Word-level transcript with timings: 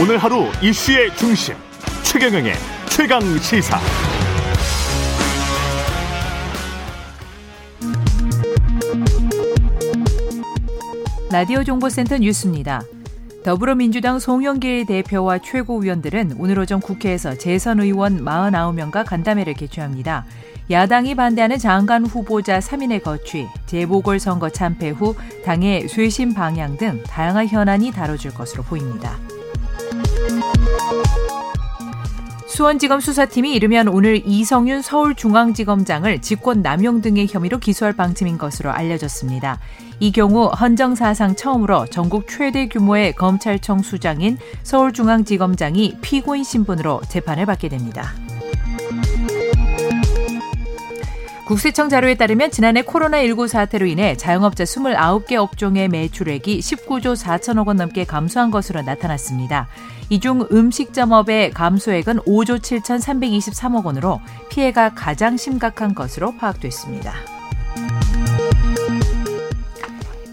오늘 0.00 0.16
하루 0.16 0.44
이슈의 0.62 1.16
중심 1.16 1.56
최경영의 2.04 2.52
최강 2.88 3.20
시사. 3.38 3.80
라디오 11.32 11.64
정보센터 11.64 12.18
뉴스입니다. 12.18 12.84
더불어민주당 13.42 14.20
송영길 14.20 14.86
대표와 14.86 15.38
최고위원들은 15.38 16.36
오늘 16.38 16.60
오전 16.60 16.78
국회에서 16.78 17.36
재선 17.36 17.80
의원 17.80 18.24
49명과 18.24 19.04
간담회를 19.04 19.54
개최합니다. 19.54 20.26
야당이 20.70 21.16
반대하는 21.16 21.58
장관 21.58 22.06
후보자 22.06 22.60
3인의 22.60 23.02
거취, 23.02 23.48
재보궐선거 23.66 24.50
참패 24.50 24.90
후 24.90 25.16
당의 25.44 25.88
쇄신 25.88 26.34
방향 26.34 26.76
등 26.76 27.02
다양한 27.02 27.48
현안이 27.48 27.90
다뤄질 27.90 28.32
것으로 28.32 28.62
보입니다. 28.62 29.18
수원지검 32.46 32.98
수사팀이 32.98 33.54
이르면 33.54 33.86
오늘 33.86 34.20
이성윤 34.26 34.82
서울중앙지검장을 34.82 36.20
직권 36.20 36.60
남용 36.60 37.02
등의 37.02 37.28
혐의로 37.30 37.58
기소할 37.58 37.92
방침인 37.92 38.36
것으로 38.36 38.72
알려졌습니다. 38.72 39.60
이 40.00 40.10
경우 40.10 40.46
헌정사상 40.46 41.36
처음으로 41.36 41.86
전국 41.86 42.26
최대 42.28 42.66
규모의 42.66 43.12
검찰청 43.12 43.82
수장인 43.82 44.38
서울중앙지검장이 44.64 45.98
피고인 46.00 46.42
신분으로 46.42 47.02
재판을 47.08 47.46
받게 47.46 47.68
됩니다. 47.68 48.12
국세청 51.48 51.88
자료에 51.88 52.14
따르면 52.14 52.50
지난해 52.50 52.82
코로나19 52.82 53.48
사태로 53.48 53.86
인해 53.86 54.16
자영업자 54.16 54.64
29개 54.64 55.36
업종의 55.36 55.88
매출액이 55.88 56.58
19조 56.58 57.16
4천억 57.16 57.68
원 57.68 57.76
넘게 57.76 58.04
감소한 58.04 58.50
것으로 58.50 58.82
나타났습니다. 58.82 59.68
이 60.10 60.20
중 60.20 60.46
음식점업의 60.50 61.50
감소액은 61.52 62.20
5조 62.20 62.60
7,323억 62.60 63.84
원으로 63.84 64.20
피해가 64.50 64.94
가장 64.94 65.36
심각한 65.36 65.94
것으로 65.94 66.34
파악됐습니다. 66.36 67.12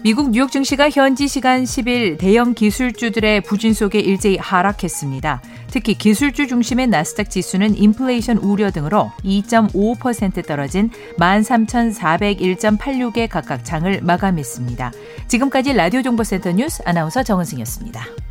미국 0.02 0.30
뉴욕 0.30 0.50
증시가 0.52 0.88
현지 0.88 1.26
시간 1.26 1.64
10일 1.64 2.16
대형 2.16 2.54
기술주들의 2.54 3.40
부진 3.40 3.74
속에 3.74 3.98
일제히 3.98 4.36
하락했습니다. 4.36 5.42
특히 5.66 5.94
기술주 5.94 6.46
중심의 6.46 6.86
나스닥 6.86 7.28
지수는 7.28 7.76
인플레이션 7.76 8.38
우려 8.38 8.70
등으로 8.70 9.10
2.5% 9.24 10.46
떨어진 10.46 10.90
13,401.86에 11.18 13.28
각각 13.28 13.64
장을 13.64 14.00
마감했습니다. 14.00 14.92
지금까지 15.26 15.72
라디오 15.72 16.02
정보센터 16.02 16.52
뉴스 16.52 16.84
아나운서 16.86 17.24
정은승이었습니다. 17.24 18.25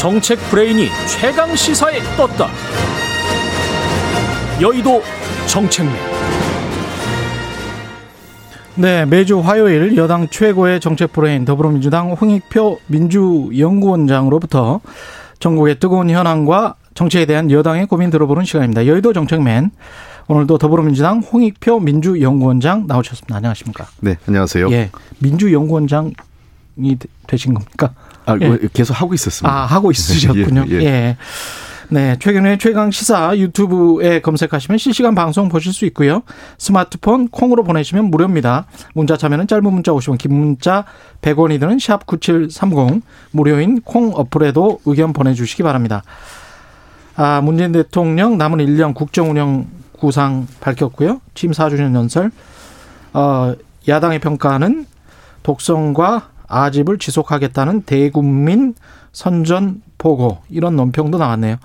정책 0.00 0.38
브레인이 0.48 0.88
최강 1.06 1.54
시사에 1.54 1.98
떴다. 2.16 2.48
여의도 4.58 5.02
정책맨. 5.46 5.94
네, 8.76 9.04
매주 9.04 9.40
화요일 9.40 9.98
여당 9.98 10.26
최고의 10.26 10.80
정책 10.80 11.12
브레인 11.12 11.44
더불어민주당 11.44 12.12
홍익표 12.12 12.80
민주연구원장으로부터 12.86 14.80
전국의 15.38 15.78
뜨거운 15.78 16.08
현안과 16.08 16.76
정책에 16.94 17.26
대한 17.26 17.50
여당의 17.50 17.84
고민 17.84 18.08
들어보는 18.08 18.46
시간입니다. 18.46 18.86
여의도 18.86 19.12
정책맨 19.12 19.70
오늘도 20.28 20.56
더불어민주당 20.56 21.18
홍익표 21.18 21.78
민주연구원장 21.78 22.86
나오셨습니다. 22.86 23.36
안녕하십니까? 23.36 23.86
네, 24.00 24.16
안녕하세요. 24.26 24.70
예, 24.70 24.88
민주연구원장이 25.18 26.14
되신 27.26 27.52
겁니까? 27.52 27.92
아, 28.32 28.38
예. 28.40 28.68
계속 28.72 28.94
하고 28.94 29.14
있었습니다. 29.14 29.52
아, 29.52 29.66
하고 29.66 29.90
있으셨군요. 29.90 30.66
예. 30.70 30.74
예. 30.74 30.84
예. 30.84 31.16
네, 31.92 32.16
최근에 32.20 32.56
최강 32.58 32.92
시사 32.92 33.36
유튜브에 33.36 34.20
검색하시면 34.20 34.78
실시간 34.78 35.16
방송 35.16 35.48
보실 35.48 35.72
수 35.72 35.84
있고요. 35.86 36.22
스마트폰 36.56 37.26
콩으로 37.28 37.64
보내시면 37.64 38.04
무료입니다. 38.04 38.66
문자 38.94 39.16
참여는 39.16 39.48
짧은 39.48 39.64
문자 39.64 39.90
50원, 39.90 40.16
긴 40.16 40.34
문자 40.34 40.84
100원이 41.20 41.58
드는 41.58 41.80
샵 41.80 42.06
9730 42.06 43.02
무료인 43.32 43.80
콩 43.80 44.12
어플에도 44.14 44.80
의견 44.84 45.12
보내 45.12 45.34
주시기 45.34 45.64
바랍니다. 45.64 46.04
아, 47.16 47.40
문재인 47.42 47.72
대통령 47.72 48.38
남은 48.38 48.58
1년 48.58 48.94
국정 48.94 49.28
운영 49.28 49.66
구상 49.98 50.46
밝혔고요. 50.60 51.20
취임 51.34 51.52
4주년 51.52 51.92
연설. 51.96 52.30
어, 53.12 53.54
야당의 53.88 54.20
평가는 54.20 54.86
독성과 55.42 56.28
아집을 56.50 56.98
지속하겠다는 56.98 57.82
대국민 57.82 58.74
선전 59.12 59.82
보고 59.96 60.38
이런 60.50 60.76
논평도 60.76 61.18
나왔네요. 61.18 61.56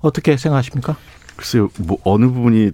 어떻게 0.00 0.36
생각하십니까? 0.36 0.96
글쎄요, 1.36 1.70
뭐 1.78 1.98
어느 2.04 2.26
부분이 2.26 2.72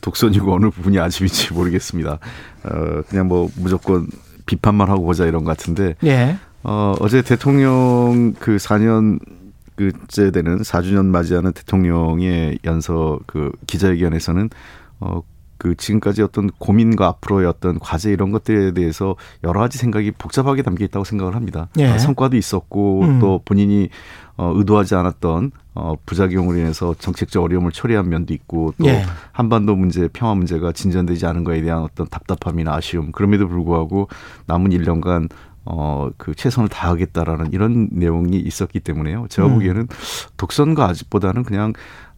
독선이고 0.00 0.54
어느 0.54 0.70
부분이 0.70 0.98
아집인지 0.98 1.52
모르겠습니다. 1.52 2.18
어, 2.64 3.02
그냥 3.08 3.28
뭐 3.28 3.50
무조건 3.56 4.06
비판만 4.46 4.88
하고 4.88 5.04
보자 5.04 5.26
이런 5.26 5.44
것 5.44 5.56
같은데. 5.56 5.94
예. 6.04 6.36
어, 6.62 6.94
어제 7.00 7.22
대통령 7.22 8.34
그 8.38 8.56
4년 8.56 9.18
그째 9.76 10.30
되는 10.30 10.58
4주년 10.58 11.06
맞이하는 11.06 11.52
대통령의 11.52 12.58
연서 12.64 13.18
그 13.26 13.50
기자회견에서는 13.66 14.50
어, 15.00 15.22
그 15.64 15.74
지금까지 15.74 16.20
어떤 16.20 16.50
고민과 16.58 17.06
앞으로의 17.06 17.46
어떤 17.46 17.78
과제 17.78 18.12
이런 18.12 18.32
것들에 18.32 18.72
대해서 18.72 19.16
여러 19.44 19.60
가지 19.60 19.78
생각이 19.78 20.10
복잡하게 20.10 20.60
담겨 20.60 20.84
있다고 20.84 21.04
생각을 21.04 21.34
합니다. 21.34 21.68
예. 21.78 21.86
어, 21.86 21.96
성과도 21.96 22.36
있었고 22.36 23.00
음. 23.00 23.18
또 23.18 23.40
본인이 23.46 23.88
어, 24.36 24.52
의도하지 24.54 24.94
않았던 24.94 25.52
어, 25.74 25.94
부작용으로 26.04 26.58
인해서 26.58 26.94
정책적 26.98 27.42
어려움을 27.42 27.72
초래한 27.72 28.10
면도 28.10 28.34
있고 28.34 28.74
또 28.78 28.84
예. 28.84 29.04
한반도 29.32 29.74
문제, 29.74 30.06
평화 30.12 30.34
문제가 30.34 30.72
진전되지 30.72 31.24
않은 31.24 31.44
거에 31.44 31.62
대한 31.62 31.82
어떤 31.82 32.06
답답함이나 32.08 32.74
아쉬움 32.74 33.10
그럼에도 33.10 33.48
불구하고 33.48 34.08
남은 34.44 34.70
1년간 34.70 35.30
어, 35.64 36.10
그 36.16 36.34
최선을 36.34 36.68
다하겠다라는 36.68 37.52
이런 37.52 37.88
내용이 37.90 38.36
있었기 38.38 38.80
때문에요. 38.80 39.26
제가 39.28 39.48
음. 39.48 39.54
보기에는 39.54 39.88
독선과 40.36 40.86
아직보다는 40.86 41.44
그냥 41.44 41.72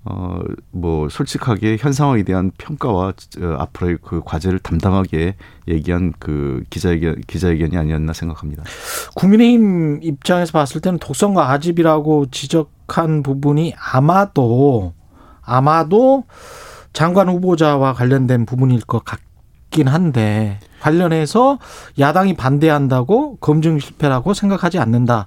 어, 0.08 0.38
뭐, 0.70 1.08
솔직하게 1.08 1.78
현 1.80 1.92
상황에 1.92 2.22
대한 2.22 2.52
평가와 2.58 3.08
어, 3.08 3.56
앞으로의 3.58 3.98
그 4.04 4.20
과제를 4.24 4.60
담당하게 4.60 5.34
얘기한 5.66 6.12
그 6.20 6.62
기자회견, 6.70 7.22
기자회견이 7.26 7.76
아니었나 7.76 8.12
생각합니다. 8.12 8.62
국민의힘 9.16 9.98
입장에서 10.04 10.52
봤을 10.52 10.80
때는 10.80 11.00
독선과 11.00 11.50
아집이라고 11.50 12.26
지적한 12.30 13.24
부분이 13.24 13.74
아마도, 13.76 14.94
아마도 15.42 16.22
장관 16.92 17.28
후보자와 17.28 17.92
관련된 17.94 18.46
부분일 18.46 18.82
것 18.82 19.04
같긴 19.04 19.88
한데, 19.88 20.60
관련해서 20.80 21.58
야당이 21.98 22.34
반대한다고 22.34 23.36
검증 23.36 23.78
실패라고 23.78 24.34
생각하지 24.34 24.78
않는다. 24.78 25.26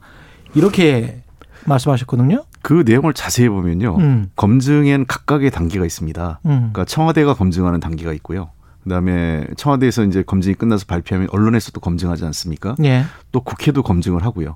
이렇게 0.55 1.23
말씀하셨거든요. 1.65 2.43
그 2.61 2.83
내용을 2.85 3.13
자세히 3.13 3.49
보면요. 3.49 3.97
음. 3.97 4.29
검증엔 4.35 5.05
각각의 5.07 5.51
단계가 5.51 5.85
있습니다. 5.85 6.39
음. 6.45 6.49
그러니까 6.49 6.85
청와대가 6.85 7.33
검증하는 7.33 7.79
단계가 7.79 8.13
있고요. 8.13 8.49
그다음에 8.83 9.45
청와대에서 9.57 10.03
이제 10.05 10.23
검증이 10.23 10.55
끝나서 10.55 10.85
발표하면 10.87 11.29
언론에서도 11.31 11.79
검증하지 11.79 12.25
않습니까? 12.25 12.75
예. 12.83 13.03
또 13.31 13.41
국회도 13.41 13.83
검증을 13.83 14.23
하고요. 14.23 14.55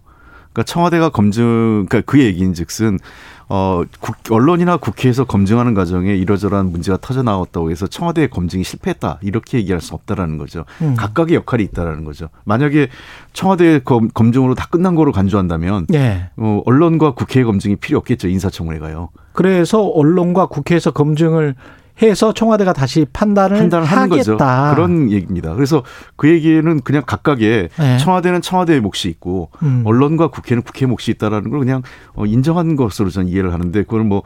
그러니까 0.54 0.64
청와대가 0.64 1.10
검증, 1.10 1.86
그러니까 1.90 2.02
그 2.06 2.20
얘기인즉슨 2.20 3.00
어 3.50 3.84
국, 4.00 4.16
언론이나 4.32 4.78
국회에서 4.78 5.26
검증하는 5.26 5.74
과정에 5.74 6.16
이러저러한 6.16 6.72
문제가 6.72 6.98
터져 7.02 7.24
나왔다고 7.24 7.72
해서 7.72 7.88
청와대의 7.88 8.30
검증이 8.30 8.64
실패했다 8.64 9.20
이렇게 9.22 9.58
얘기할 9.58 9.82
수 9.82 9.94
없다라는 9.96 10.38
거죠. 10.38 10.64
음. 10.82 10.96
각각의 10.96 11.36
역할이 11.36 11.64
있다라는 11.66 12.06
거죠. 12.06 12.30
만약에 12.46 12.88
청와대 13.34 13.80
검, 13.80 14.08
검증으로 14.08 14.56
다 14.56 14.68
끝난 14.72 14.96
거로 14.96 15.12
간주한다면 15.12 15.88
네. 15.90 16.30
어, 16.38 16.62
언론과 16.66 17.16
국회의 17.16 17.46
검증이 17.46 17.76
필요 17.76 17.98
없겠죠 17.98 18.30
인사청문회가요. 18.30 19.10
그래서 19.34 19.84
언론과 19.84 20.46
국회에서 20.46 20.92
검증을 20.92 21.56
해서 22.02 22.34
청와대가 22.34 22.74
다시 22.74 23.06
판단을, 23.14 23.58
판단을 23.58 23.86
하는 23.86 24.10
거죠. 24.10 24.36
그런 24.38 25.12
얘기입니다. 25.12 25.54
그래서 25.54 25.84
그 26.16 26.28
얘기는 26.28 26.82
그냥 26.82 27.04
각각의 27.06 27.70
네. 27.78 27.98
청와대는 27.98 28.42
청와대의 28.42 28.82
몫이 28.82 29.10
있고 29.10 29.50
음. 29.62 29.84
언론과 29.86 30.28
국회는 30.30 30.64
국회 30.64 30.86
몫이 30.86 31.12
있다라는 31.12 31.52
걸 31.52 31.60
그냥 31.60 31.84
어, 32.16 32.26
인정한 32.26 32.76
것으로 32.76 33.10
저는 33.10 33.30
이해를 33.30 33.54
하는데 33.54 33.84
그걸 33.84 34.04
뭐 34.04 34.24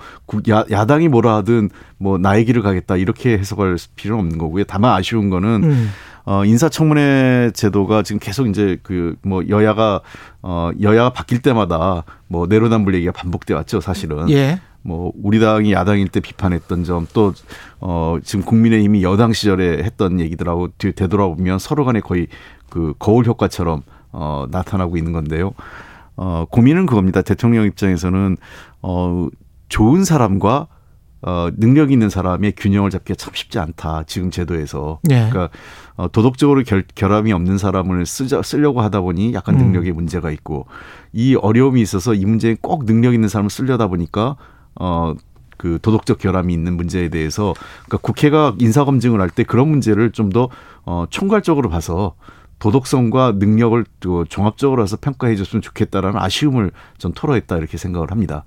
야, 0.49 0.63
야당이 0.71 1.09
뭐라 1.09 1.35
하든 1.37 1.69
뭐 1.97 2.17
나의 2.17 2.45
길을 2.45 2.61
가겠다 2.61 2.95
이렇게 2.95 3.37
해석할 3.37 3.75
필요는 3.95 4.23
없는 4.23 4.37
거고요. 4.37 4.63
다만 4.63 4.93
아쉬운 4.93 5.29
거는 5.29 5.63
음. 5.63 5.89
어, 6.25 6.43
인사청문회 6.43 7.51
제도가 7.53 8.03
지금 8.03 8.19
계속 8.19 8.47
이제 8.47 8.77
그 8.83 9.15
뭐 9.23 9.43
여야가 9.47 10.01
어, 10.41 10.71
여야가 10.81 11.11
바뀔 11.11 11.41
때마다 11.41 12.03
뭐 12.27 12.47
내로남불 12.47 12.95
얘기가 12.95 13.11
반복돼 13.11 13.53
왔죠, 13.53 13.81
사실은. 13.81 14.29
예. 14.29 14.59
뭐 14.81 15.12
우리 15.21 15.39
당이 15.39 15.74
야당일 15.74 16.07
때 16.07 16.19
비판했던 16.19 16.83
점 16.83 17.07
또 17.13 17.33
어 17.79 18.18
지금 18.24 18.44
국민의힘이 18.44 19.03
여당 19.03 19.33
시절에 19.33 19.83
했던 19.83 20.19
얘기들하고 20.19 20.69
되돌아보면 20.77 21.59
서로 21.59 21.85
간에 21.85 22.00
거의 22.00 22.27
그 22.69 22.94
거울 22.97 23.25
효과처럼 23.25 23.83
어, 24.12 24.45
나타나고 24.50 24.97
있는 24.97 25.13
건데요. 25.13 25.53
어, 26.15 26.45
고민은 26.50 26.88
그겁니다. 26.88 27.21
대통령 27.21 27.65
입장에서는 27.65 28.38
어, 28.81 29.27
좋은 29.69 30.03
사람과 30.03 30.68
어, 31.21 31.50
능력 31.57 31.91
있는 31.91 32.09
사람의 32.09 32.53
균형을 32.57 32.89
잡기가 32.89 33.15
참 33.15 33.33
쉽지 33.35 33.59
않다. 33.59 34.03
지금 34.07 34.31
제도에서. 34.31 35.00
네. 35.03 35.30
그러니까 35.30 35.50
어, 35.95 36.07
도덕적으로 36.12 36.63
결, 36.63 36.83
결함이 36.95 37.31
없는 37.33 37.57
사람을 37.59 38.06
쓰자, 38.06 38.41
쓰려고 38.41 38.81
하다 38.81 39.01
보니 39.01 39.33
약간 39.33 39.56
음. 39.56 39.68
능력에 39.68 39.91
음. 39.91 39.95
문제가 39.95 40.31
있고 40.31 40.65
이 41.13 41.35
어려움이 41.35 41.81
있어서 41.81 42.13
이 42.15 42.25
문제에 42.25 42.56
꼭 42.59 42.85
능력 42.85 43.13
있는 43.13 43.30
사람을 43.30 43.51
쓰려다 43.51 43.88
보니까 43.88 44.38
어, 44.79 45.13
그 45.57 45.79
도덕적 45.81 46.19
결함이 46.19 46.53
있는 46.53 46.77
문제에 46.77 47.09
대해서 47.09 47.53
그러니까 47.85 47.97
국회가 47.97 48.53
인사 48.59 48.85
검증을 48.85 49.19
할 49.21 49.29
때 49.31 49.44
그런 49.44 49.69
문제를 49.69 50.12
좀 50.12 50.29
더 50.29 50.50
어, 50.85 51.06
총괄적으로 51.09 51.69
봐서 51.69 52.13
도덕성과 52.59 53.33
능력을 53.38 53.83
종합적으로 54.29 54.81
해서 54.83 54.97
평가해 55.00 55.35
줬으면 55.35 55.62
좋겠다라는 55.62 56.19
아쉬움을 56.19 56.71
좀 56.97 57.12
토로했다 57.13 57.57
이렇게 57.57 57.77
생각을 57.77 58.12
합니다. 58.12 58.44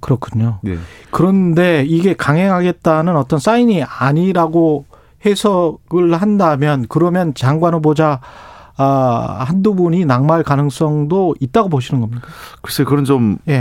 그렇군요. 0.00 0.58
네. 0.62 0.78
그런데 1.10 1.84
이게 1.86 2.14
강행하겠다는 2.14 3.16
어떤 3.16 3.38
사인이 3.38 3.82
아니라고 3.82 4.86
해석을 5.26 6.14
한다면 6.14 6.86
그러면 6.88 7.34
장관 7.34 7.74
후보자 7.74 8.20
아, 8.76 9.44
한두 9.46 9.74
분이 9.74 10.06
낙마할 10.06 10.42
가능성도 10.42 11.34
있다고 11.38 11.68
보시는 11.68 12.00
겁니까? 12.00 12.26
글쎄, 12.62 12.82
그런 12.84 13.04
좀, 13.04 13.36
예. 13.46 13.60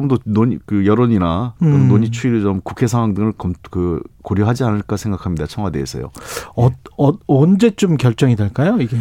그, 0.00 0.08
좀더 0.08 0.18
논의, 0.24 0.58
그 0.66 0.86
여론이나 0.86 1.54
음. 1.62 1.88
논의 1.88 2.10
추이를 2.10 2.42
좀 2.42 2.60
국회 2.62 2.86
상황 2.86 3.14
등을 3.14 3.32
검, 3.32 3.54
그, 3.70 4.00
고려하지 4.22 4.64
않을까 4.64 4.96
생각합니다. 4.96 5.46
청와대에서요. 5.46 6.10
어, 6.56 6.68
어, 6.98 7.12
언제쯤 7.26 7.96
결정이 7.96 8.36
될까요, 8.36 8.78
이게? 8.80 8.96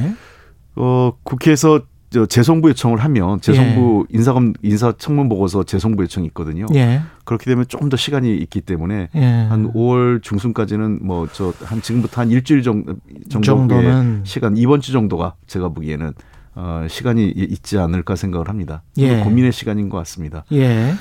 어, 0.76 1.12
국회에서 1.24 1.82
저 2.10 2.26
재송부 2.26 2.70
요청을 2.70 3.00
하면 3.00 3.42
재송부 3.42 4.08
예. 4.10 4.18
인사검 4.18 4.54
인사청문 4.64 5.28
보고서 5.28 5.64
재송부 5.64 6.04
요청이 6.04 6.28
있거든요. 6.28 6.66
예. 6.74 7.02
그렇게 7.26 7.50
되면 7.52 7.66
조금 7.68 7.90
더 7.90 7.98
시간이 7.98 8.34
있기 8.38 8.62
때문에 8.62 9.10
예. 9.14 9.20
한 9.26 9.74
5월 9.74 10.24
중순까지는 10.24 11.00
뭐 11.06 11.28
저 11.28 11.52
한 11.66 11.82
지금부터 11.82 12.22
한 12.22 12.32
일주일 12.32 12.64
정도 12.64 12.96
정도의 13.30 14.22
시간 14.24 14.56
이번 14.56 14.80
주 14.80 14.94
정도가 14.94 15.34
제가 15.48 15.68
보기에는 15.68 16.14
어 16.60 16.88
시간이 16.90 17.28
있지 17.36 17.78
않을까 17.78 18.16
생각을 18.16 18.50
합니다. 18.50 18.82
예. 18.98 19.20
고민의 19.20 19.52
시간인 19.52 19.90
것 19.90 19.98
같습니다. 20.00 20.44
예. 20.52 20.96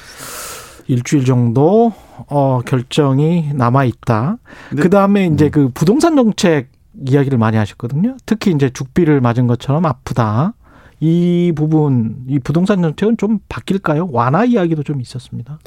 일주일 0.87 1.25
정도 1.25 1.95
어 2.29 2.61
결정이 2.61 3.53
남아 3.55 3.85
있다. 3.85 4.37
그 4.77 4.91
다음에 4.91 5.27
이제 5.27 5.47
음. 5.47 5.51
그 5.51 5.69
부동산 5.71 6.15
정책 6.15 6.69
이야기를 7.07 7.39
많이 7.39 7.57
하셨거든요. 7.57 8.19
특히 8.27 8.53
이제 8.53 8.69
죽비를 8.69 9.23
맞은 9.23 9.47
것처럼 9.47 9.87
아프다. 9.87 10.53
이 11.01 11.53
부분 11.57 12.25
이 12.29 12.39
부동산 12.39 12.83
정책은 12.83 13.17
좀 13.17 13.39
바뀔까요? 13.49 14.11
완화 14.13 14.45
이야기도 14.45 14.83
좀 14.83 15.01
있었습니다. 15.01 15.59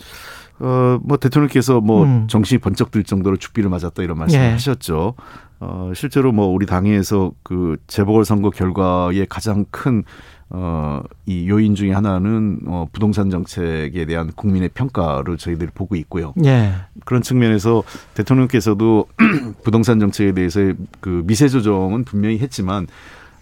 어, 0.59 0.99
뭐 1.03 1.17
대통령께서 1.17 1.81
뭐 1.81 2.03
음. 2.03 2.27
정신이 2.27 2.59
번쩍 2.59 2.91
들 2.91 3.03
정도로 3.03 3.37
죽비를 3.37 3.69
맞았다 3.69 4.03
이런 4.03 4.17
말씀을 4.17 4.45
예. 4.45 4.51
하셨죠. 4.51 5.15
어, 5.61 5.91
실제로 5.95 6.31
뭐 6.31 6.47
우리 6.47 6.65
당에서 6.65 7.31
그 7.43 7.77
재보궐 7.87 8.25
선거 8.25 8.49
결과의 8.49 9.25
가장 9.27 9.65
큰 9.71 10.03
어, 10.51 11.01
이 11.25 11.47
요인 11.47 11.75
중에 11.75 11.91
하나는 11.91 12.61
어, 12.65 12.87
부동산 12.91 13.29
정책에 13.29 14.05
대한 14.05 14.31
국민의 14.35 14.69
평가를 14.69 15.37
저희들이 15.37 15.69
보고 15.75 15.95
있고요. 15.95 16.33
예. 16.43 16.71
그런 17.05 17.21
측면에서 17.21 17.83
대통령께서도 18.15 19.07
부동산 19.63 19.99
정책에 19.99 20.33
대해서 20.33 20.73
그 21.01 21.23
미세 21.25 21.47
조정은 21.49 22.03
분명히 22.03 22.39
했지만 22.39 22.87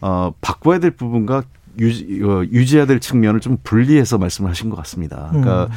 어, 0.01 0.33
바꿔야 0.41 0.79
될 0.79 0.91
부분과 0.91 1.43
유지, 1.79 2.21
어, 2.23 2.43
유지해야 2.51 2.85
될 2.85 2.99
측면을 2.99 3.39
좀 3.39 3.57
분리해서 3.63 4.17
말씀을 4.17 4.49
하신 4.49 4.69
것 4.69 4.75
같습니다. 4.77 5.27
그러니까 5.29 5.65
음. 5.65 5.69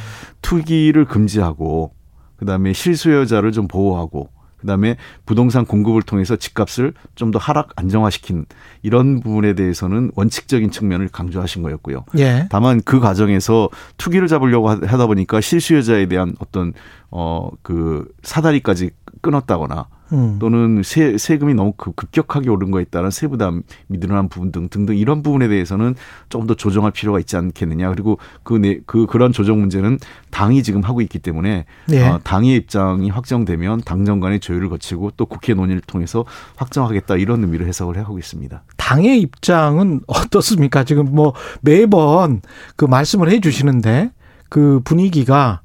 투기를 0.42 1.04
금지하고 1.04 1.92
그다음에 2.36 2.72
실수요자를 2.72 3.52
좀 3.52 3.68
보호하고 3.68 4.30
그다음에 4.60 4.96
부동산 5.24 5.64
공급을 5.64 6.02
통해서 6.02 6.36
집값을 6.36 6.92
좀 7.14 7.30
더 7.30 7.38
하락 7.38 7.70
안정화시킨 7.76 8.44
이런 8.82 9.20
부분에 9.20 9.54
대해서는 9.54 10.10
원칙적인 10.16 10.70
측면을 10.70 11.08
강조하신 11.08 11.62
거였고요. 11.62 12.04
예. 12.18 12.46
다만 12.50 12.82
그 12.84 13.00
과정에서 13.00 13.68
투기를 13.96 14.28
잡으려고 14.28 14.68
하다 14.68 15.06
보니까 15.06 15.40
실수요자에 15.40 16.06
대한 16.06 16.34
어떤 16.40 16.72
어그 17.10 18.06
사다리까지 18.22 18.90
끊었다거나 19.22 19.86
음. 20.12 20.36
또는 20.38 20.82
세, 20.84 21.16
세금이 21.16 21.54
너무 21.54 21.72
급격하게 21.76 22.50
오른 22.50 22.70
거에 22.70 22.84
따른 22.84 23.10
세부담이 23.10 23.62
늘어난 23.88 24.28
부분 24.28 24.52
등 24.52 24.68
등등 24.68 24.96
이런 24.96 25.22
부분에 25.22 25.48
대해서는 25.48 25.94
조금 26.28 26.46
더 26.46 26.54
조정할 26.54 26.90
필요가 26.90 27.18
있지 27.18 27.36
않겠느냐. 27.36 27.90
그리고 27.90 28.18
그, 28.42 28.54
네, 28.54 28.80
그 28.86 29.06
그런 29.06 29.32
조정 29.32 29.60
문제는 29.60 29.98
당이 30.30 30.62
지금 30.62 30.82
하고 30.82 31.00
있기 31.00 31.18
때문에 31.18 31.64
네. 31.86 32.08
어, 32.08 32.20
당의 32.22 32.56
입장이 32.56 33.10
확정되면 33.10 33.82
당정 33.82 34.20
간의 34.20 34.40
조율을 34.40 34.68
거치고 34.68 35.12
또 35.16 35.26
국회 35.26 35.54
논의를 35.54 35.80
통해서 35.82 36.24
확정하겠다 36.56 37.16
이런 37.16 37.42
의미로 37.42 37.66
해석을 37.66 37.98
하고 37.98 38.18
있습니다. 38.18 38.62
당의 38.76 39.20
입장은 39.20 40.00
어떻습니까? 40.06 40.84
지금 40.84 41.14
뭐 41.14 41.34
매번 41.60 42.42
그 42.76 42.84
말씀을 42.84 43.30
해 43.30 43.40
주시는데 43.40 44.10
그 44.48 44.80
분위기가 44.84 45.62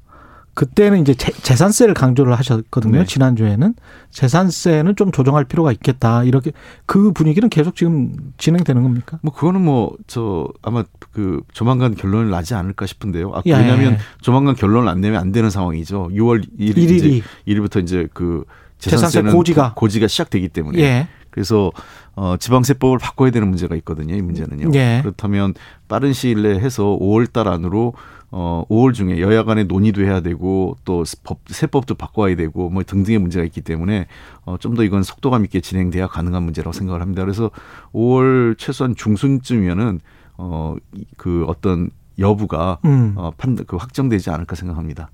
그때는 0.56 1.02
이제 1.02 1.12
재산세를 1.14 1.92
강조를 1.92 2.32
하셨거든요. 2.38 3.00
네. 3.00 3.04
지난주에는 3.04 3.74
재산세는 4.10 4.96
좀 4.96 5.12
조정할 5.12 5.44
필요가 5.44 5.70
있겠다. 5.70 6.24
이렇게 6.24 6.52
그 6.86 7.12
분위기는 7.12 7.46
계속 7.50 7.76
지금 7.76 8.14
진행되는 8.38 8.82
겁니까? 8.82 9.18
뭐 9.22 9.32
그거는 9.34 9.60
뭐 9.60 9.94
저 10.06 10.48
아마 10.62 10.82
그 11.12 11.42
조만간 11.52 11.94
결론을 11.94 12.30
나지 12.30 12.54
않을까 12.54 12.86
싶은데요. 12.86 13.32
아, 13.34 13.42
왜냐하면 13.44 13.92
예. 13.92 13.98
조만간 14.22 14.54
결론을 14.54 14.88
안 14.88 15.02
내면 15.02 15.20
안 15.20 15.30
되는 15.30 15.50
상황이죠. 15.50 16.08
6월 16.12 16.48
1일 16.58 16.76
1일이 16.76 17.22
1일부터 17.46 17.82
이제 17.82 18.08
그 18.14 18.44
재산세는 18.78 19.32
고지가 19.32 19.74
고지가 19.74 20.06
시작되기 20.06 20.48
때문에 20.48 20.78
예. 20.78 21.08
그래서 21.30 21.70
어 22.14 22.36
지방세법을 22.38 22.96
바꿔야 22.98 23.30
되는 23.30 23.46
문제가 23.48 23.76
있거든요. 23.76 24.14
이 24.14 24.22
문제는요. 24.22 24.70
예. 24.74 25.00
그렇다면 25.02 25.52
빠른 25.86 26.14
시일 26.14 26.42
내에 26.42 26.58
해서 26.60 26.84
5월 26.98 27.30
달 27.30 27.48
안으로 27.48 27.92
어 28.38 28.66
5월 28.68 28.92
중에 28.92 29.18
여야 29.20 29.44
간에 29.44 29.64
논의도 29.64 30.02
해야 30.02 30.20
되고 30.20 30.76
또 30.84 31.04
법, 31.24 31.38
세법도 31.46 31.94
바꿔야 31.94 32.36
되고 32.36 32.68
뭐 32.68 32.82
등등의 32.82 33.18
문제가 33.18 33.46
있기 33.46 33.62
때문에 33.62 34.08
어 34.44 34.58
좀 34.58 34.74
더 34.74 34.84
이건 34.84 35.02
속도감 35.02 35.44
있게 35.46 35.62
진행돼야 35.62 36.06
가능한 36.08 36.42
문제라고 36.42 36.72
생각을 36.72 37.00
합니다. 37.00 37.22
그래서 37.22 37.50
5월 37.94 38.58
최소한 38.58 38.94
중순쯤이면은 38.94 40.00
어그 40.36 41.46
어떤 41.48 41.88
여부가 42.18 42.78
음. 42.84 43.14
어, 43.16 43.30
판, 43.38 43.56
그 43.66 43.76
확정되지 43.76 44.28
않을까 44.30 44.54
생각합니다. 44.54 45.10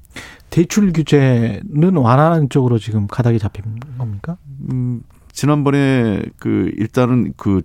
대출 0.50 0.92
규제는 0.92 1.96
완화하는 1.96 2.48
쪽으로 2.48 2.78
지금 2.78 3.06
가닥이 3.06 3.38
잡힌 3.38 3.64
겁니까? 3.98 4.36
음, 4.70 5.02
지난번에 5.32 6.22
그 6.38 6.72
일단은 6.76 7.34
그 7.36 7.62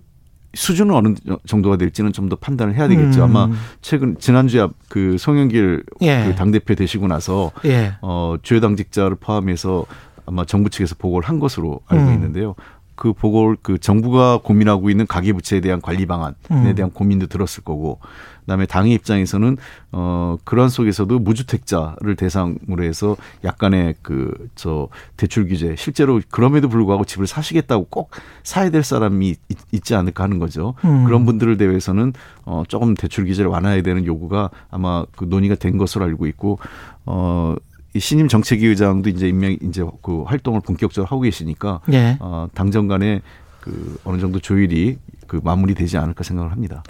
수준은 0.54 0.94
어느 0.94 1.14
정도가 1.46 1.76
될지는 1.76 2.12
좀 2.12 2.28
더 2.28 2.36
판단을 2.36 2.74
해야 2.74 2.88
되겠죠. 2.88 3.24
음. 3.24 3.36
아마 3.36 3.54
최근 3.82 4.16
지난주에 4.18 4.68
그 4.88 5.16
송영길 5.18 5.84
예. 6.02 6.24
그 6.26 6.34
당 6.34 6.50
대표 6.50 6.74
되시고 6.74 7.06
나서 7.06 7.52
예. 7.64 7.94
어 8.02 8.36
주요 8.42 8.60
당직자를 8.60 9.16
포함해서 9.20 9.84
아마 10.26 10.44
정부 10.44 10.68
측에서 10.70 10.94
보고를 10.98 11.28
한 11.28 11.38
것으로 11.38 11.80
알고 11.86 12.04
음. 12.06 12.12
있는데요. 12.14 12.54
그 12.94 13.12
보고를 13.12 13.56
그 13.62 13.78
정부가 13.78 14.38
고민하고 14.42 14.90
있는 14.90 15.06
가계부채에 15.06 15.60
대한 15.60 15.80
관리 15.80 16.04
방안에 16.06 16.34
음. 16.50 16.74
대한 16.74 16.90
고민도 16.90 17.28
들었을 17.28 17.62
거고 17.62 18.00
그다음에 18.48 18.64
당의 18.64 18.94
입장에서는 18.94 19.58
어 19.92 20.38
그런 20.44 20.70
속에서도 20.70 21.18
무주택자를 21.18 22.16
대상으로 22.16 22.82
해서 22.82 23.16
약간의 23.44 23.96
그 24.02 24.48
저 24.54 24.88
대출 25.16 25.46
규제 25.46 25.74
실제로 25.76 26.20
그럼에도 26.30 26.68
불구하고 26.68 27.04
집을 27.04 27.26
사시겠다고 27.26 27.86
꼭 27.90 28.10
사야 28.42 28.70
될 28.70 28.82
사람이 28.82 29.36
있, 29.72 29.84
지 29.84 29.94
않을까 29.94 30.24
하는 30.24 30.38
거죠. 30.38 30.74
음. 30.84 31.04
그런 31.04 31.24
분들을 31.24 31.56
대해서는 31.56 32.12
어 32.44 32.64
조금 32.68 32.94
대출 32.94 33.24
규제를 33.24 33.50
완화해야 33.50 33.82
되는 33.82 34.04
요구가 34.04 34.50
아마 34.70 35.04
그 35.16 35.24
논의가 35.24 35.54
된 35.54 35.78
것으로 35.78 36.04
알고 36.04 36.26
있고 36.26 36.58
어이 37.06 37.56
신임 38.00 38.28
정책위 38.28 38.66
의장도 38.66 39.08
이제 39.10 39.28
임명 39.28 39.56
이제 39.62 39.84
그 40.02 40.22
활동을 40.24 40.60
본격적으로 40.60 41.06
하고 41.06 41.22
계시니까 41.22 41.80
예. 41.92 42.16
어, 42.20 42.48
당정 42.54 42.88
간에 42.88 43.22
그 43.60 43.98
어느 44.04 44.18
정도 44.20 44.38
조율이 44.38 44.98
그 45.26 45.40
마무리되지 45.42 45.98
않을까 45.98 46.24
생각을 46.24 46.52
합니다. 46.52 46.82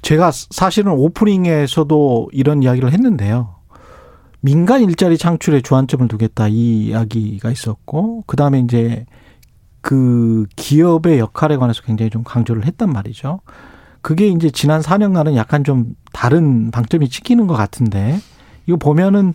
제가 0.00 0.30
사실은 0.32 0.92
오프닝에서도 0.92 2.30
이런 2.32 2.62
이야기를 2.62 2.92
했는데요. 2.92 3.54
민간 4.40 4.82
일자리 4.82 5.16
창출에 5.18 5.60
주안점을 5.60 6.08
두겠다 6.08 6.48
이 6.48 6.86
이야기가 6.86 7.50
있었고 7.50 8.24
그 8.26 8.36
다음에 8.36 8.58
이제 8.58 9.06
그 9.80 10.46
기업의 10.56 11.18
역할에 11.18 11.56
관해서 11.56 11.82
굉장히 11.82 12.10
좀 12.10 12.24
강조를 12.24 12.66
했단 12.66 12.90
말이죠. 12.90 13.40
그게 14.00 14.28
이제 14.28 14.50
지난 14.50 14.80
4년간은 14.80 15.36
약간 15.36 15.62
좀 15.62 15.94
다른 16.12 16.70
방점이 16.72 17.08
찍히는 17.08 17.46
것 17.46 17.54
같은데 17.54 18.18
이거 18.66 18.76
보면은 18.76 19.32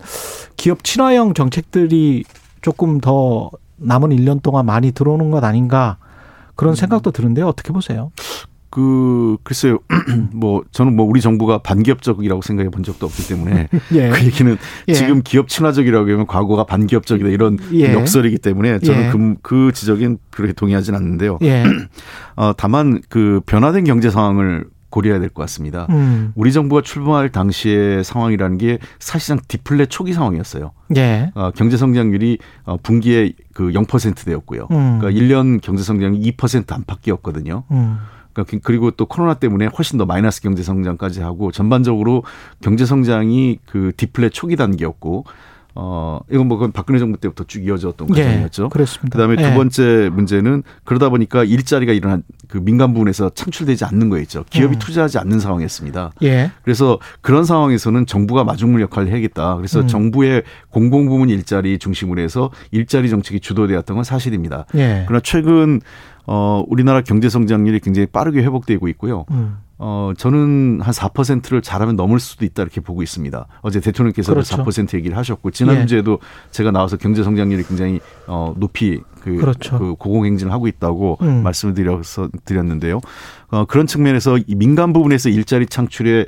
기업 0.57 0.83
친화형 0.83 1.33
정책들이 1.33 2.25
조금 2.61 2.99
더 2.99 3.49
남은 3.77 4.09
1년 4.09 4.41
동안 4.41 4.65
많이 4.65 4.91
들어오는 4.91 5.31
것 5.31 5.43
아닌가 5.43 5.97
그런 6.57 6.73
음. 6.73 6.75
생각도 6.75 7.11
드는데요. 7.11 7.47
어떻게 7.47 7.71
보세요? 7.71 8.11
그 8.69 9.37
글쎄요 9.43 9.79
뭐 10.33 10.61
저는 10.71 10.95
뭐 10.95 11.05
우리 11.05 11.21
정부가 11.21 11.59
반기업적이라고 11.59 12.41
생각해 12.41 12.69
본 12.69 12.83
적도 12.83 13.05
없기 13.05 13.27
때문에 13.27 13.69
예. 13.95 14.09
그 14.09 14.25
얘기는 14.25 14.57
예. 14.89 14.93
지금 14.93 15.21
기업 15.23 15.47
친화적이라고 15.47 16.11
하면 16.11 16.27
과거가 16.27 16.65
반기업적이다 16.65 17.29
이런 17.29 17.57
예. 17.71 17.93
역설이기 17.93 18.39
때문에 18.39 18.79
저는 18.79 19.05
예. 19.05 19.09
그, 19.09 19.35
그 19.41 19.71
지적인 19.73 20.17
그렇게 20.31 20.53
동의하진 20.53 20.95
않는데요. 20.95 21.39
예. 21.43 21.63
어, 22.35 22.51
다만 22.57 23.01
그 23.07 23.39
변화된 23.45 23.85
경제 23.85 24.09
상황을 24.09 24.65
고려해야 24.89 25.19
될 25.19 25.29
것 25.29 25.41
같습니다. 25.43 25.85
음. 25.89 26.31
우리 26.35 26.51
정부가 26.53 26.81
출범할 26.81 27.29
당시의 27.31 28.03
상황이라는 28.03 28.57
게 28.57 28.79
사실상 28.99 29.39
디플레 29.47 29.87
초기 29.87 30.13
상황이었어요. 30.13 30.71
예. 30.95 31.31
어, 31.35 31.51
경제 31.51 31.77
성장률이 31.77 32.37
어, 32.63 32.77
분기에 32.81 33.33
그 33.53 33.69
0%대였고요. 33.71 34.67
음. 34.71 34.99
그러니까 34.99 35.09
1년 35.11 35.59
경제 35.61 35.83
성장이 35.83 36.19
2% 36.31 36.71
안팎이었거든요. 36.71 37.63
음. 37.71 37.97
그러니까 38.33 38.57
그리고 38.63 38.91
또 38.91 39.05
코로나 39.07 39.33
때문에 39.33 39.65
훨씬 39.77 39.97
더 39.97 40.05
마이너스 40.05 40.41
경제 40.41 40.61
성장까지 40.63 41.21
하고 41.21 41.51
전반적으로 41.51 42.23
경제 42.61 42.85
성장이 42.85 43.59
그 43.65 43.91
디플레 43.97 44.29
초기 44.29 44.55
단계였고 44.55 45.25
어, 45.79 46.21
이건 46.31 46.47
뭐 46.47 46.57
그건 46.57 46.71
박근혜 46.71 46.97
정부 46.97 47.19
때부터 47.19 47.43
쭉 47.43 47.63
이어졌던 47.63 48.07
예, 48.15 48.23
과정이었죠. 48.23 48.63
예, 48.63 48.69
그렇습니다. 48.69 49.15
그다음에 49.15 49.35
두 49.35 49.43
예. 49.43 49.53
번째 49.53 50.09
문제는 50.11 50.63
그러다 50.83 51.09
보니까 51.09 51.43
일자리가 51.43 51.93
일어난 51.93 52.23
그 52.47 52.57
민간 52.57 52.93
부분에서 52.93 53.29
창출되지 53.29 53.85
않는 53.85 54.09
거였죠. 54.09 54.45
기업이 54.49 54.77
음. 54.77 54.79
투자하지 54.79 55.19
않는 55.19 55.39
상황이었습니다. 55.39 56.13
예. 56.23 56.51
그래서 56.63 56.97
그런 57.21 57.45
상황에서는 57.45 58.07
정부가 58.07 58.43
마중물 58.43 58.81
역할을 58.81 59.11
해야겠다. 59.11 59.55
그래서 59.57 59.81
음. 59.81 59.87
정부의 59.87 60.41
공공부문 60.71 61.29
일자리 61.29 61.77
중심으로 61.77 62.21
해서 62.21 62.49
일자리 62.71 63.07
정책이 63.11 63.39
주도되었던 63.39 63.95
건 63.95 64.03
사실입니다. 64.03 64.65
예. 64.73 65.03
그러나 65.05 65.21
최근 65.23 65.79
어, 66.25 66.63
우리나라 66.67 67.01
경제 67.01 67.29
성장률이 67.29 67.81
굉장히 67.81 68.07
빠르게 68.07 68.41
회복되고 68.41 68.87
있고요. 68.87 69.25
음. 69.29 69.57
어, 69.79 70.11
저는 70.17 70.79
한 70.81 70.93
4%를 70.93 71.61
잘하면 71.61 71.95
넘을 71.95 72.19
수도 72.19 72.45
있다 72.45 72.63
이렇게 72.63 72.81
보고 72.81 73.03
있습니다. 73.03 73.47
어제 73.61 73.79
대통령께서도 73.79 74.33
그렇죠. 74.33 74.63
4% 74.63 74.97
얘기를 74.97 75.15
하셨고 75.17 75.51
지난주에도 75.51 76.13
예. 76.13 76.51
제가 76.51 76.71
나와서 76.71 76.97
경제 76.97 77.23
성장률이 77.23 77.63
굉장히 77.63 77.99
어, 78.27 78.53
높이 78.57 78.99
그, 79.21 79.35
그렇죠. 79.35 79.77
그 79.77 79.95
고공행진을 79.95 80.51
하고 80.51 80.67
있다고 80.67 81.19
음. 81.21 81.43
말씀을 81.43 81.73
드려서 81.73 82.29
드렸는데요. 82.45 83.01
어, 83.49 83.65
그런 83.65 83.87
측면에서 83.87 84.37
이 84.37 84.55
민간 84.55 84.93
부분에서 84.93 85.29
일자리 85.29 85.65
창출의 85.65 86.27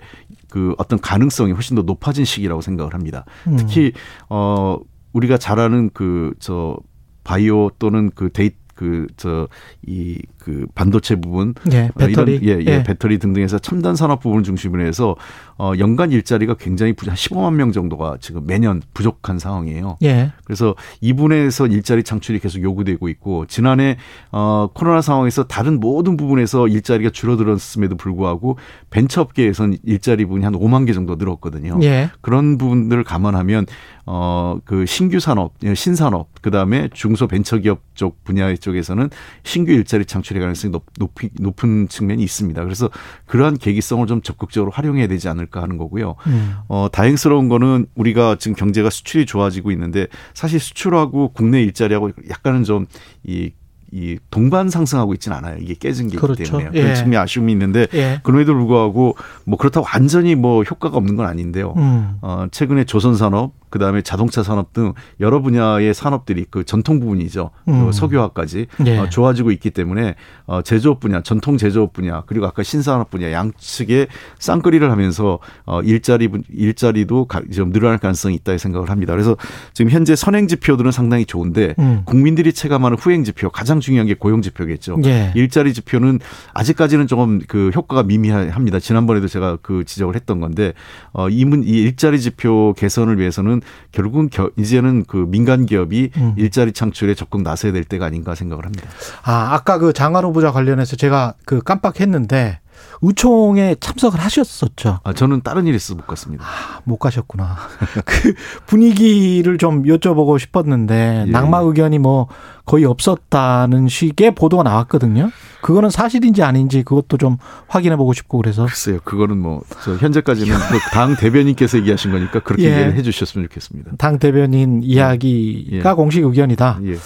그 0.50 0.74
어떤 0.78 1.00
가능성이 1.00 1.52
훨씬 1.52 1.76
더 1.76 1.82
높아진 1.82 2.26
시기라고 2.26 2.62
생각을 2.62 2.94
합니다. 2.94 3.26
음. 3.48 3.56
특히 3.58 3.94
어 4.30 4.78
우리가 5.14 5.38
잘 5.38 5.60
아는 5.60 5.90
그 5.92 6.34
저 6.40 6.78
바이오 7.24 7.72
또는 7.78 8.10
그 8.16 8.30
데이 8.32 8.52
그저이 8.74 10.18
그 10.38 10.39
반도체 10.76 11.16
부분, 11.16 11.54
예, 11.72 11.90
배터리, 11.98 12.36
이런, 12.36 12.60
예, 12.60 12.62
예, 12.62 12.78
예, 12.78 12.84
배터리 12.84 13.18
등등해서 13.18 13.60
첨단 13.60 13.96
산업 13.96 14.20
부분을 14.22 14.44
중심으로 14.44 14.86
해서 14.86 15.16
어 15.58 15.74
연간 15.80 16.12
일자리가 16.12 16.56
굉장히 16.56 16.94
부한 16.94 17.16
15만 17.16 17.56
명 17.56 17.72
정도가 17.72 18.18
지금 18.22 18.46
매년 18.46 18.82
부족한 18.94 19.40
상황이에요. 19.40 19.98
예. 20.04 20.32
그래서 20.46 20.76
이 21.02 21.14
분에서 21.14 21.68
일자리 21.68 22.04
창출이 22.04 22.40
계속 22.40 22.62
요구되고 22.62 23.10
있고 23.10 23.46
지난해 23.48 23.98
어 24.32 24.70
코로나 24.74 25.02
상황에서 25.02 25.44
다른 25.44 25.80
모든 25.80 26.18
부분에서 26.18 26.68
일자리가 26.68 27.10
줄어들었음에도 27.10 27.98
불구하고 27.98 28.58
벤처업계에선 28.90 29.78
일자리 29.84 30.26
부분이 30.26 30.46
한 30.46 30.54
5만 30.54 30.86
개 30.86 30.94
정도 30.94 31.16
늘었거든요. 31.16 31.80
예. 31.84 32.10
그런 32.22 32.58
부분들을 32.58 33.04
감안하면 33.04 33.66
어 34.06 34.60
그 34.66 34.86
신규 34.86 35.20
산업, 35.20 35.54
신산업, 35.76 36.30
그 36.42 36.52
다음에 36.52 36.90
중소 36.94 37.28
벤처기업 37.28 37.82
쪽 37.96 38.24
분야 38.24 38.54
쪽에서는 38.56 39.10
신규 39.44 39.72
일자리 39.72 40.06
창출이 40.06 40.39
될 40.40 40.42
가능성이 40.42 40.72
높, 40.72 40.86
높이, 40.98 41.30
높은 41.40 41.88
측면이 41.88 42.24
있습니다. 42.24 42.64
그래서 42.64 42.90
그러한 43.26 43.58
계기성을 43.58 44.06
좀 44.08 44.22
적극적으로 44.22 44.72
활용해야 44.72 45.08
되지 45.08 45.28
않을까 45.30 45.62
하는 45.62 45.78
거고요. 45.78 46.16
음. 46.28 46.54
어, 46.68 46.88
다행스러운 46.92 47.50
거는 47.50 47.88
우리가 47.96 48.38
지금 48.40 48.56
경제가 48.56 48.90
수출이 48.90 49.26
좋아지고 49.26 49.72
있는데 49.72 50.08
사실 50.34 50.60
수출하고 50.60 51.34
국내 51.34 51.62
일자리하고 51.62 52.12
약간은 52.30 52.64
좀 52.64 52.88
이 53.24 53.52
이 53.92 54.18
동반 54.30 54.70
상승하고 54.70 55.14
있지는 55.14 55.38
않아요. 55.38 55.58
이게 55.60 55.74
깨진 55.74 56.10
게 56.10 56.18
그렇죠. 56.18 56.44
때문에 56.44 56.70
그런 56.72 56.90
예. 56.90 56.96
측면 56.96 57.22
아쉬움이 57.22 57.52
있는데 57.52 57.88
예. 57.94 58.20
그럼에도 58.24 58.54
불구하고 58.54 59.16
뭐 59.46 59.58
그렇다고 59.58 59.86
완전히 59.92 60.36
뭐 60.36 60.64
효과가 60.64 60.98
없는 60.98 61.16
건 61.16 61.26
아닌데요. 61.26 61.74
음. 61.78 62.18
어, 62.22 62.46
최근에 62.52 62.86
조선 62.86 63.16
산업 63.16 63.54
그다음에 63.70 64.02
자동차 64.02 64.44
산업 64.44 64.74
등 64.74 64.94
여러 65.20 65.42
분야의 65.42 65.94
산업들이 65.94 66.46
그 66.50 66.64
전통 66.64 67.00
부분이죠. 67.00 67.52
음. 67.68 67.92
석유화까지 67.92 68.68
예. 68.86 68.98
어, 68.98 69.10
좋아지고 69.10 69.52
있기 69.52 69.72
때문에 69.72 70.16
어, 70.46 70.62
제조업 70.62 71.00
분야, 71.00 71.22
전통 71.22 71.58
제조업 71.58 71.94
분야 71.94 72.24
그리고 72.26 72.46
아까 72.48 72.64
신산업 72.64 73.10
분야 73.10 73.32
양측에 73.32 74.08
쌍끌이를 74.40 74.92
하면서 74.92 75.40
어, 75.66 75.82
일자리 75.82 76.30
일자리도 76.50 77.28
좀 77.54 77.72
늘어날 77.72 77.98
가능성이 77.98 78.36
있다 78.36 78.58
생각을 78.58 78.90
합니다. 78.90 79.14
그래서 79.14 79.38
지금 79.74 79.92
현재 79.92 80.16
선행 80.16 80.48
지표들은 80.48 80.92
상당히 80.92 81.26
좋은데 81.26 81.76
음. 81.80 82.02
국민들이 82.06 82.54
체감하는 82.54 82.98
후행 82.98 83.24
지표 83.24 83.50
가장 83.50 83.79
중요한 83.80 84.08
게 84.08 84.14
고용 84.14 84.42
지표겠죠. 84.42 84.98
예. 85.06 85.32
일자리 85.36 85.74
지표는 85.74 86.20
아직까지는 86.54 87.08
조금 87.08 87.40
그 87.48 87.72
효과가 87.76 88.04
미미합니다. 88.04 88.80
지난번에도 88.80 89.28
제가 89.28 89.58
그 89.62 89.84
지적을 89.86 90.16
했던 90.16 90.40
건데 90.40 90.74
어, 91.12 91.30
이문 91.30 91.64
이 91.64 91.70
일자리 91.70 92.20
지표 92.20 92.74
개선을 92.78 93.20
위해서는 93.20 93.62
결국은 93.92 94.30
겨, 94.30 94.50
이제는 94.58 95.06
그 95.06 95.26
민간 95.28 95.66
기업이 95.66 96.12
음. 96.18 96.34
일자리 96.38 96.72
창출에 96.72 97.16
적극 97.16 97.42
나서야 97.42 97.72
될 97.72 97.84
때가 97.84 98.06
아닌가 98.06 98.36
생각을 98.36 98.66
합니다. 98.66 98.88
아, 99.24 99.54
아까 99.54 99.78
그 99.78 99.94
장관 99.94 100.24
후보자 100.26 100.52
관련해서 100.52 100.96
제가 100.96 101.36
그 101.46 101.62
깜빡했는데 101.62 102.60
우총에 103.02 103.76
참석을 103.80 104.20
하셨었죠. 104.20 105.00
아, 105.04 105.14
저는 105.14 105.42
다른 105.42 105.68
일 105.68 105.76
있어서 105.76 105.96
못 105.96 106.06
갔습니다. 106.08 106.44
아, 106.44 106.82
못 106.84 106.98
가셨구나. 106.98 107.56
그 108.06 108.34
분위기를 108.66 109.58
좀 109.58 109.84
여쭤보고 109.84 110.38
싶었는데 110.40 111.26
예. 111.28 111.32
낙마 111.32 111.60
의견이 111.60 112.00
뭐 112.00 112.28
거의 112.66 112.86
없었다는 112.86 113.88
식의 113.88 114.36
보도가 114.36 114.64
나왔거든요. 114.64 115.32
그거는 115.62 115.90
사실인지 115.90 116.44
아닌지 116.44 116.84
그것도 116.84 117.18
좀 117.18 117.38
확인해 117.68 117.96
보고 117.96 118.14
싶고 118.14 118.38
그래서. 118.38 118.66
글쎄요. 118.66 119.00
그거는 119.04 119.40
뭐 119.40 119.62
현재까지는 120.00 120.56
그 120.56 120.80
당 120.94 121.16
대변인께서 121.16 121.80
얘기하신 121.80 122.12
거니까 122.12 122.40
그렇게 122.40 122.66
예. 122.66 122.88
얘기해 122.88 123.02
주셨으면 123.02 123.48
좋겠습니다. 123.48 123.92
당 123.98 124.20
대변인 124.20 124.82
이야기가 124.84 125.90
예. 125.90 125.94
공식 125.94 126.24
의견이다. 126.24 126.80
예. 126.84 126.98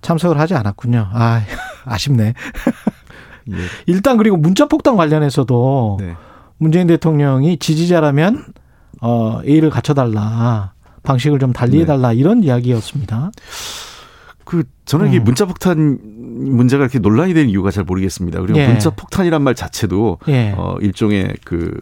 참석을 0.00 0.38
하지 0.38 0.54
않았군요. 0.54 1.08
아, 1.12 1.42
아쉽네. 1.84 2.34
예. 3.48 3.54
일단 3.86 4.16
그리고 4.16 4.36
문자 4.36 4.66
폭탄 4.66 4.96
관련해서도 4.96 5.98
네. 6.00 6.14
문재인 6.58 6.86
대통령이 6.86 7.58
지지자라면 7.58 8.44
어 9.00 9.40
A를 9.46 9.70
갖춰달라 9.70 10.72
방식을 11.02 11.38
좀 11.38 11.52
달리해달라 11.52 12.10
네. 12.10 12.16
이런 12.16 12.42
이야기였습니다. 12.42 13.30
그 14.44 14.64
저는 14.84 15.08
이게 15.08 15.18
음. 15.18 15.24
문자 15.24 15.46
폭탄 15.46 15.98
문제가 16.02 16.84
이렇게 16.84 16.98
논란이 16.98 17.34
되는 17.34 17.48
이유가 17.48 17.70
잘 17.70 17.84
모르겠습니다. 17.84 18.40
그리고 18.40 18.58
예. 18.58 18.66
문자 18.66 18.90
폭탄이란 18.90 19.42
말 19.42 19.54
자체도 19.54 20.18
예. 20.28 20.54
어 20.56 20.76
일종의 20.80 21.36
그 21.44 21.80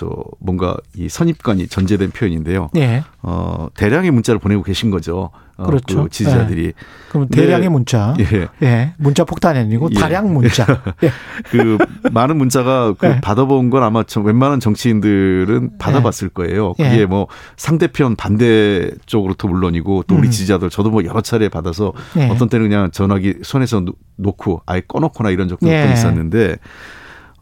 저 0.00 0.08
뭔가 0.38 0.78
이 0.96 1.10
선입관이 1.10 1.68
전제된 1.68 2.12
표현인데요. 2.12 2.70
예. 2.76 3.04
어 3.20 3.68
대량의 3.74 4.10
문자를 4.12 4.38
보내고 4.38 4.62
계신 4.62 4.90
거죠. 4.90 5.30
어, 5.58 5.66
그렇죠. 5.66 6.04
그 6.04 6.08
지지자들이. 6.08 6.68
예. 6.68 6.72
그럼 7.10 7.28
대량의 7.28 7.64
네. 7.64 7.68
문자. 7.68 8.14
예. 8.18 8.48
예. 8.62 8.94
문자 8.96 9.24
폭탄이 9.24 9.58
아니고 9.58 9.90
예. 9.94 10.00
다량 10.00 10.32
문자. 10.32 10.64
예. 11.02 11.10
그 11.52 11.76
많은 12.12 12.38
문자가 12.38 12.94
그 12.94 13.08
예. 13.08 13.20
받아본 13.20 13.68
건 13.68 13.82
아마 13.82 14.02
좀 14.02 14.24
웬만한 14.24 14.58
정치인들은 14.58 15.76
받아봤을 15.76 16.30
거예요. 16.30 16.72
그게 16.72 17.04
뭐 17.04 17.26
상대편 17.58 18.16
반대 18.16 18.90
쪽으로도 19.04 19.48
물론이고 19.48 20.04
또 20.04 20.14
우리 20.14 20.28
음. 20.28 20.30
지지자들 20.30 20.70
저도 20.70 20.88
뭐 20.88 21.04
여러 21.04 21.20
차례 21.20 21.50
받아서 21.50 21.92
어떤 22.30 22.48
때는 22.48 22.70
그냥 22.70 22.90
전화기 22.90 23.40
손에서 23.42 23.84
놓고 24.16 24.62
아예 24.64 24.80
꺼놓거나 24.80 25.28
이런 25.28 25.48
적도 25.48 25.68
예. 25.68 25.92
있었는데 25.92 26.56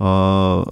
어. 0.01 0.65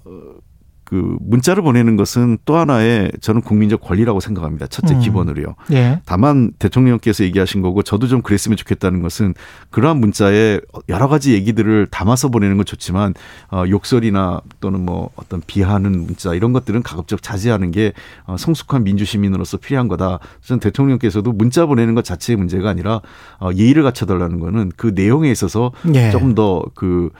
그 0.86 1.16
문자를 1.20 1.64
보내는 1.64 1.96
것은 1.96 2.38
또 2.44 2.56
하나의 2.56 3.10
저는 3.20 3.40
국민적 3.40 3.80
권리라고 3.80 4.20
생각합니다. 4.20 4.68
첫째 4.68 4.94
음. 4.94 5.00
기본으로요. 5.00 5.56
예. 5.72 6.00
다만 6.06 6.52
대통령께서 6.60 7.24
얘기하신 7.24 7.60
거고 7.60 7.82
저도 7.82 8.06
좀 8.06 8.22
그랬으면 8.22 8.56
좋겠다는 8.56 9.02
것은 9.02 9.34
그러한 9.70 9.98
문자에 9.98 10.60
여러 10.88 11.08
가지 11.08 11.32
얘기들을 11.34 11.88
담아서 11.90 12.28
보내는 12.28 12.56
건 12.56 12.64
좋지만 12.64 13.14
어, 13.50 13.64
욕설이나 13.68 14.40
또는 14.60 14.86
뭐 14.86 15.10
어떤 15.16 15.42
비하하는 15.44 16.06
문자 16.06 16.34
이런 16.34 16.52
것들은 16.52 16.84
가급적 16.84 17.20
자제하는 17.20 17.72
게 17.72 17.92
어, 18.24 18.36
성숙한 18.36 18.84
민주 18.84 19.04
시민으로서 19.04 19.56
필요한 19.56 19.88
거다. 19.88 20.20
저는 20.42 20.60
대통령께서도 20.60 21.32
문자 21.32 21.66
보내는 21.66 21.96
것 21.96 22.04
자체의 22.04 22.36
문제가 22.36 22.70
아니라 22.70 23.00
어, 23.40 23.50
예의를 23.52 23.82
갖춰달라는 23.82 24.38
거는 24.38 24.70
그 24.76 24.92
내용에 24.94 25.32
있어서 25.32 25.72
예. 25.96 26.12
조금 26.12 26.36
더그 26.36 27.10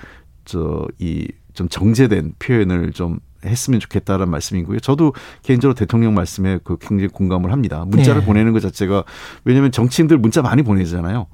저이 0.45 1.27
좀 1.57 1.69
정제된 1.69 2.35
표현을 2.39 2.93
좀 2.93 3.19
했으면 3.45 3.81
좋겠다라는 3.81 4.31
말씀이고요. 4.31 4.81
저도 4.81 5.15
개인적으로 5.43 5.75
대통령 5.75 6.15
말씀에 6.15 6.59
그 6.63 6.77
굉장히 6.79 7.09
공감을 7.09 7.51
합니다. 7.51 7.85
문자를 7.87 8.21
네. 8.21 8.27
보내는 8.27 8.53
것 8.53 8.61
자체가 8.61 9.05
왜냐하면 9.45 9.73
정치인들 9.73 10.19
문자 10.19 10.43
많이 10.43 10.63
보내잖아요. 10.63 11.27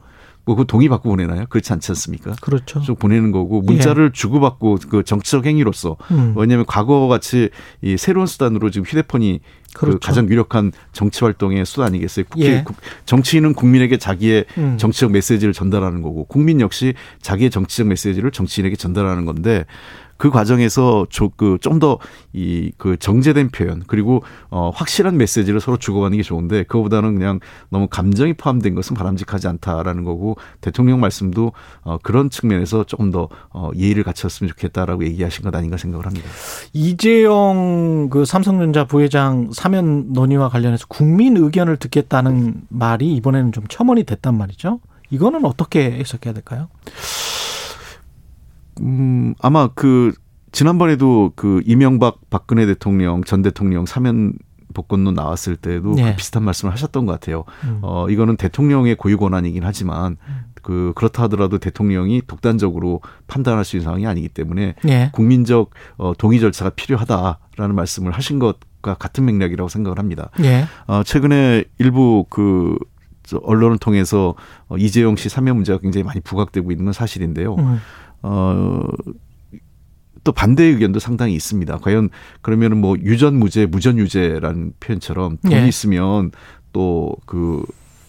뭐그 0.45 0.67
동의 0.67 0.89
받고 0.89 1.09
보내나요? 1.09 1.45
그렇지 1.49 1.73
않지 1.73 1.93
않습니까? 1.93 2.35
그렇죠. 2.41 2.81
쭉 2.81 2.99
보내는 2.99 3.31
거고 3.31 3.63
문자를 3.63 4.07
예. 4.07 4.13
주고받고 4.13 4.79
그 4.89 5.05
정치적 5.05 5.47
행위로서 5.47 5.97
음. 6.11 6.35
왜냐하면 6.37 6.67
과거 6.67 7.07
같이 7.07 7.51
이 7.81 7.97
새로운 7.97 8.27
수단으로 8.27 8.71
지금 8.71 8.85
휴대폰이 8.85 9.41
그 9.73 9.81
그렇죠. 9.81 9.99
그 10.01 10.07
가장 10.07 10.29
유력한 10.29 10.73
정치 10.93 11.21
활동의 11.25 11.65
수단이겠어요. 11.65 12.25
국회 12.29 12.47
예. 12.47 12.65
정치인은 13.07 13.55
국민에게 13.55 13.99
자기의 13.99 14.45
음. 14.59 14.79
정치적 14.79 15.13
메시지를 15.13 15.53
전달하는 15.53 16.03
거고 16.03 16.25
국민 16.25 16.61
역시 16.61 16.95
자기의 17.21 17.51
정치적 17.51 17.87
메시지를 17.87 18.33
정치인에게 18.33 18.75
전달하는 18.75 19.25
건데 19.25 19.65
그 20.23 20.31
과정에서 20.31 21.05
그좀 21.37 21.81
더이그 21.81 22.97
정제된 23.01 23.51
표현 23.51 23.83
그리고 23.89 24.23
어 24.51 24.71
확실한 24.73 25.17
메시지를 25.17 25.61
서로 25.61 25.77
주고받는 25.77 26.19
게 26.19 26.23
좋은데 26.23 26.63
그거보다는 26.63 27.17
그냥 27.17 27.41
너무 27.71 27.89
감정이 27.89 28.35
포함된 28.35 28.77
것은 28.77 28.95
바람직하지 28.95 29.49
않다라는 29.49 30.05
거고 30.05 30.37
대통령 30.61 31.01
말씀도 31.01 31.51
어 31.83 31.99
그런 32.03 32.31
측면에서 32.31 32.85
조금 32.85 33.11
더 33.11 33.29
어 33.51 33.71
예의를 33.77 34.03
갖췄으면 34.05 34.49
좋겠다라고 34.51 35.05
얘기하신 35.05 35.45
것 35.45 35.55
아닌가 35.55 35.77
생각을 35.77 36.07
합니다. 36.07 36.29
이재용 36.73 38.09
그 38.11 38.25
삼성전자 38.25 38.85
부회장 38.85 39.51
사면 39.53 40.13
논의와 40.13 40.49
관련해서 40.49 40.87
국민 40.89 41.37
의견을 41.37 41.77
듣겠다는 41.79 42.63
말이 42.69 43.15
이번에는 43.17 43.53
좀 43.53 43.65
첨언이 43.69 44.05
됐단 44.05 44.37
말이죠. 44.37 44.81
이거는 45.11 45.45
어떻게 45.45 45.91
해석해야 45.93 46.33
될까요? 46.33 46.69
음, 48.81 49.35
아마 49.41 49.69
그 49.69 50.13
지난번에도 50.53 51.33
그 51.35 51.63
이명박 51.65 52.19
박근혜 52.31 52.67
대통령 52.67 53.25
전 53.25 53.43
대통령 53.43 53.87
사면 53.87 54.35
복권론 54.75 55.15
나왔을 55.15 55.57
때도 55.57 55.95
네. 55.95 56.11
그 56.11 56.17
비슷한 56.17 56.45
말씀을 56.45 56.73
하셨던 56.73 57.07
것 57.07 57.13
같아요. 57.13 57.45
음. 57.65 57.81
어, 57.83 58.09
이거는 58.09 58.37
대통령의 58.37 58.97
고유 58.97 59.19
권한이긴 59.19 59.65
하지만 59.65 60.17
그 60.63 60.93
그렇다 60.95 61.25
하더라도 61.25 61.59
대통령이 61.59 62.23
독단적으로 62.27 63.01
판단할 63.27 63.65
수 63.65 63.77
있는 63.77 63.85
상황이 63.85 64.07
아니기 64.07 64.29
때문에 64.29 64.77
네. 64.83 65.11
국민적 65.13 65.71
어, 65.97 66.13
동의 66.17 66.41
절차가 66.41 66.71
필요하다라는 66.71 67.75
말씀을 67.75 68.13
하신 68.13 68.39
것과 68.39 68.95
같은 68.95 69.25
맥락이라고 69.25 69.69
생각을 69.69 69.99
합니다. 69.99 70.31
네. 70.39 70.65
어, 70.87 71.03
최근에 71.03 71.65
일부 71.79 72.25
그 72.31 72.77
언론을 73.43 73.79
통해서 73.79 74.35
어, 74.69 74.77
이재용 74.77 75.17
씨 75.17 75.29
사면 75.29 75.57
문제가 75.57 75.79
굉장히 75.79 76.05
많이 76.05 76.21
부각되고 76.21 76.71
있는 76.71 76.87
건 76.87 76.93
사실인데요. 76.93 77.57
음. 77.57 77.81
어, 78.23 78.83
또 80.25 80.33
반대 80.33 80.65
의견도 80.65 81.01
상당히 81.01 81.35
있습니다. 81.35 81.79
과연 81.79 82.11
그러면은 82.43 82.81
뭐 82.81 82.97
유전 83.03 83.39
무죄, 83.39 83.67
무전 83.67 83.99
유죄라는 83.99 84.75
표현처럼 84.79 85.39
돈이 85.43 85.55
네. 85.55 85.69
있으면 85.69 86.31
또그 86.73 87.65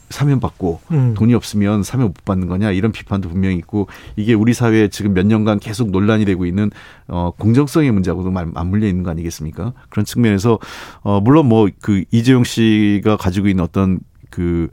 사면 0.09 0.39
받고 0.39 0.79
음. 0.91 1.15
돈이 1.15 1.33
없으면 1.33 1.81
사면 1.81 2.07
못 2.07 2.23
받는 2.23 2.47
거냐 2.47 2.69
이런 2.71 2.91
비판도 2.91 3.29
분명히 3.29 3.55
있고 3.57 3.87
이게 4.15 4.35
우리 4.35 4.53
사회에 4.53 4.89
지금 4.89 5.15
몇 5.15 5.25
년간 5.25 5.57
계속 5.57 5.89
논란이 5.89 6.25
되고 6.25 6.45
있는 6.45 6.69
어 7.07 7.31
공정성의 7.39 7.91
문제하고도 7.91 8.29
맞물려 8.29 8.87
있는 8.87 9.01
거 9.03 9.09
아니겠습니까? 9.09 9.73
그런 9.89 10.05
측면에서 10.05 10.59
어 11.01 11.19
물론 11.19 11.47
뭐 11.47 11.67
그 11.81 12.03
이재용 12.11 12.43
씨가 12.43 13.17
가지고 13.17 13.47
있는 13.47 13.63
어떤 13.63 13.99
그 14.29 14.69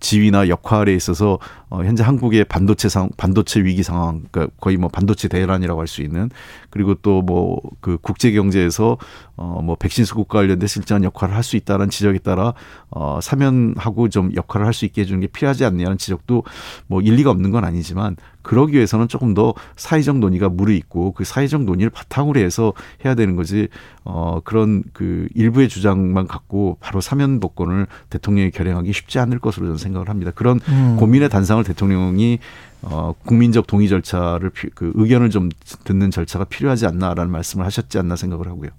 지위나 0.00 0.48
역할에 0.48 0.94
있어서 0.94 1.38
어, 1.72 1.82
현재 1.84 2.02
한국의 2.02 2.44
반도체 2.44 2.90
상 2.90 3.08
반도체 3.16 3.64
위기 3.64 3.82
상황, 3.82 4.24
그러니까 4.30 4.54
거의 4.60 4.76
뭐 4.76 4.90
반도체 4.90 5.26
대란이라고 5.28 5.80
할 5.80 5.86
수 5.86 6.02
있는 6.02 6.28
그리고 6.68 6.94
또 6.94 7.22
뭐 7.22 7.60
그 7.80 7.96
국제 8.00 8.30
경제에서 8.30 8.98
어뭐 9.36 9.76
백신 9.76 10.04
수급과 10.04 10.40
관련된 10.40 10.66
실질적인 10.66 11.04
역할을 11.04 11.34
할 11.34 11.42
수 11.42 11.56
있다는 11.56 11.88
지적에 11.90 12.18
따라 12.18 12.52
어 12.90 13.18
사면하고 13.22 14.08
좀 14.10 14.30
역할을 14.34 14.66
할 14.66 14.74
수 14.74 14.84
있게 14.84 15.00
해주는 15.02 15.20
게 15.20 15.26
필요하지 15.28 15.64
않냐는 15.64 15.96
지적도 15.98 16.44
뭐 16.86 17.00
일리가 17.00 17.30
없는 17.30 17.50
건 17.50 17.64
아니지만 17.64 18.16
그러기 18.42 18.74
위해서는 18.74 19.08
조금 19.08 19.34
더 19.34 19.54
사회적 19.76 20.18
논의가 20.18 20.48
무르익고 20.48 21.12
그 21.12 21.24
사회적 21.24 21.62
논의를 21.62 21.90
바탕으로 21.90 22.40
해서 22.40 22.72
해야 23.04 23.14
되는 23.14 23.36
거지 23.36 23.68
어 24.04 24.40
그런 24.44 24.82
그 24.92 25.28
일부의 25.34 25.68
주장만 25.68 26.26
갖고 26.26 26.76
바로 26.80 27.00
사면 27.00 27.40
복권을 27.40 27.86
대통령이 28.10 28.50
결행하기 28.50 28.92
쉽지 28.92 29.18
않을 29.20 29.38
것으로 29.38 29.66
저는 29.66 29.78
생각을 29.78 30.08
합니다. 30.08 30.32
그런 30.34 30.60
음. 30.68 30.96
고민의 30.98 31.28
단상을 31.28 31.61
대통령이 31.64 32.38
어, 32.82 33.14
국민적 33.24 33.66
동의 33.66 33.88
절차를 33.88 34.50
그 34.74 34.92
의견을 34.94 35.30
좀 35.30 35.48
듣는 35.84 36.10
절차가 36.10 36.44
필요하지 36.44 36.86
않나라는 36.86 37.30
말씀을 37.30 37.64
하셨지 37.64 37.98
않나 37.98 38.16
생각을 38.16 38.48
하고요. 38.48 38.70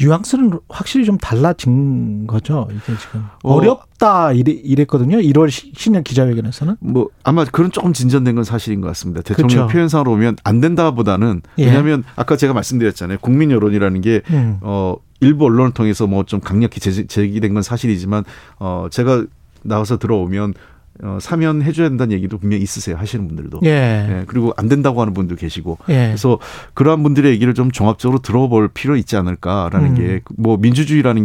뉘앙스는 0.00 0.58
확실히 0.68 1.04
좀 1.04 1.16
달라진 1.18 2.26
거죠. 2.26 2.68
이게 2.70 2.98
지금 2.98 3.24
어, 3.44 3.54
어렵다 3.54 4.32
이래, 4.32 4.50
이랬거든요. 4.52 5.18
1월 5.18 5.48
신년 5.50 6.02
기자회견에서는 6.02 6.76
뭐 6.80 7.08
아마 7.22 7.44
그런 7.44 7.70
조금 7.70 7.92
진전된 7.92 8.34
건 8.34 8.44
사실인 8.44 8.80
것 8.80 8.88
같습니다. 8.88 9.22
대통령 9.22 9.48
그렇죠. 9.48 9.72
표현상으로 9.72 10.10
보면 10.12 10.36
안 10.42 10.60
된다보다는 10.60 11.42
예. 11.58 11.66
왜냐하면 11.66 12.02
아까 12.16 12.36
제가 12.36 12.52
말씀드렸잖아요. 12.52 13.18
국민 13.20 13.50
여론이라는 13.50 14.00
게 14.00 14.22
음. 14.30 14.58
어, 14.62 14.96
일부 15.20 15.44
언론을 15.44 15.72
통해서 15.72 16.06
뭐 16.06 16.24
좀 16.24 16.40
강력히 16.40 16.80
제기된 16.80 17.54
건 17.54 17.62
사실이지만 17.62 18.24
어, 18.58 18.88
제가 18.90 19.24
나와서 19.62 19.98
들어오면 19.98 20.54
어, 21.02 21.18
사면 21.20 21.62
해줘야 21.62 21.88
된다는 21.88 22.12
얘기도 22.12 22.38
분명히 22.38 22.62
있으세요 22.62 22.96
하시는 22.96 23.26
분들도. 23.26 23.60
예. 23.64 23.68
예. 23.68 24.24
그리고 24.26 24.52
안 24.56 24.68
된다고 24.68 25.00
하는 25.00 25.14
분도 25.14 25.36
계시고. 25.36 25.78
예. 25.88 26.08
그래서 26.08 26.38
그러한 26.74 27.02
분들의 27.02 27.30
얘기를 27.32 27.54
좀 27.54 27.70
종합적으로 27.70 28.20
들어볼 28.20 28.68
필요 28.68 28.96
있지 28.96 29.16
않을까라는 29.16 29.96
음. 29.96 30.24
게뭐 30.36 30.58
민주주의라는 30.58 31.24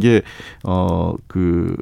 게어그 0.63 1.75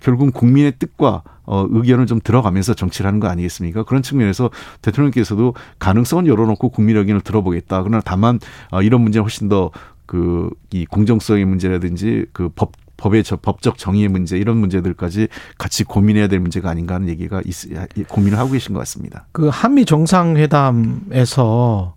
결국 0.00 0.32
국민의 0.32 0.74
뜻과 0.78 1.22
어, 1.44 1.66
의견을 1.68 2.06
좀 2.06 2.20
들어가면서 2.22 2.74
정치를 2.74 3.08
하는 3.08 3.20
거 3.20 3.28
아니겠습니까? 3.28 3.82
그런 3.82 4.02
측면에서 4.02 4.50
대통령께서도 4.82 5.54
가능성은 5.78 6.26
열어놓고 6.26 6.68
국민 6.70 6.96
의견을 6.96 7.20
들어보겠다. 7.22 7.82
그러나 7.82 8.00
다만 8.04 8.38
어, 8.70 8.82
이런 8.82 9.02
문제는 9.02 9.24
훨씬 9.24 9.48
더 9.48 9.70
그 10.10 10.50
이 10.72 10.86
공정성의 10.86 11.44
문제라든지 11.44 12.26
그 12.32 12.48
법 12.48 12.72
법의 13.00 13.24
저, 13.24 13.36
법적 13.36 13.78
정의의 13.78 14.08
문제 14.08 14.36
이런 14.36 14.58
문제들까지 14.58 15.28
같이 15.56 15.84
고민해야 15.84 16.28
될 16.28 16.38
문제가 16.38 16.68
아닌가 16.68 16.96
하는 16.96 17.08
얘기가 17.08 17.40
있, 17.46 17.66
고민을 18.08 18.38
하고 18.38 18.50
계신 18.52 18.74
것 18.74 18.80
같습니다. 18.80 19.26
그 19.32 19.48
한미 19.48 19.86
정상회담에서 19.86 21.94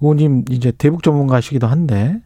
의원님 0.00 0.46
이제 0.50 0.72
대북 0.72 1.04
전문가시기도 1.04 1.68
한데 1.68 2.20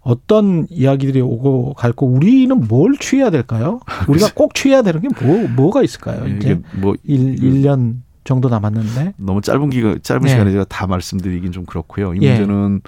어떤 0.00 0.66
이야기들이 0.68 1.20
오고 1.20 1.74
갈고 1.74 2.06
우리는 2.06 2.66
뭘 2.66 2.96
취해야 2.98 3.30
될까요? 3.30 3.78
우리가 4.08 4.30
꼭 4.34 4.54
취해야 4.54 4.82
되는 4.82 5.00
게 5.00 5.06
뭐, 5.24 5.46
뭐가 5.48 5.84
있을까요? 5.84 6.26
이제 6.26 6.60
뭐 6.80 6.96
1, 7.04 7.36
1년 7.36 7.94
그 7.94 8.00
정도 8.24 8.48
남았는데 8.48 9.14
너무 9.18 9.40
짧은 9.40 9.70
기간 9.70 10.00
짧은 10.02 10.22
네. 10.22 10.30
시간에 10.30 10.50
제가 10.50 10.64
다 10.64 10.88
말씀드리긴 10.88 11.52
좀 11.52 11.64
그렇고요. 11.64 12.14
이 12.14 12.18
예. 12.22 12.30
문제는 12.30 12.80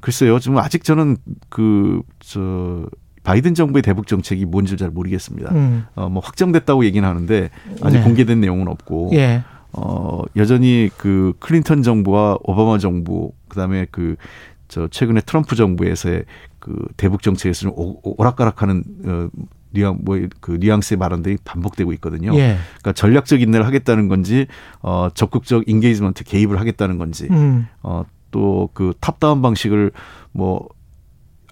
글쎄요. 0.00 0.38
지금 0.38 0.58
아직 0.58 0.84
저는 0.84 1.16
그 1.48 2.02
저 2.30 2.86
바이든 3.30 3.54
정부의 3.54 3.82
대북 3.82 4.06
정책이 4.06 4.44
뭔지 4.44 4.76
잘 4.76 4.90
모르겠습니다. 4.90 5.52
음. 5.52 5.86
어, 5.94 6.08
뭐 6.08 6.20
확정됐다고 6.22 6.84
얘기는 6.84 7.08
하는데 7.08 7.50
아직 7.82 7.98
네. 7.98 8.04
공개된 8.04 8.40
내용은 8.40 8.68
없고 8.68 9.10
예. 9.14 9.42
어, 9.72 10.22
여전히 10.36 10.90
그 10.96 11.32
클린턴 11.38 11.82
정부와 11.82 12.38
오바마 12.42 12.78
정부 12.78 13.32
그다음에 13.48 13.86
그 13.90 14.16
저 14.70 14.86
최근에 14.88 15.20
트럼프 15.20 15.56
정부에서의 15.56 16.24
그 16.60 16.86
대북 16.96 17.22
정책에서 17.22 17.62
좀 17.62 17.96
오락가락하는 18.02 18.84
어 19.04 19.28
뉘앙 19.72 19.98
뭐그 20.02 20.58
뉘앙스의 20.60 20.98
발언들이 20.98 21.38
반복되고 21.44 21.92
있거든요. 21.94 22.32
예. 22.34 22.56
그러니까 22.78 22.92
전략적 22.92 23.42
인내를 23.42 23.66
하겠다는 23.66 24.08
건지 24.08 24.46
어 24.80 25.08
적극적 25.12 25.68
engagement 25.68 26.24
개입을 26.24 26.60
하겠다는 26.60 26.98
건지 26.98 27.26
음. 27.30 27.66
어또 27.82 28.70
그 28.72 28.94
top-down 29.00 29.42
방식을 29.42 29.90
뭐 30.32 30.68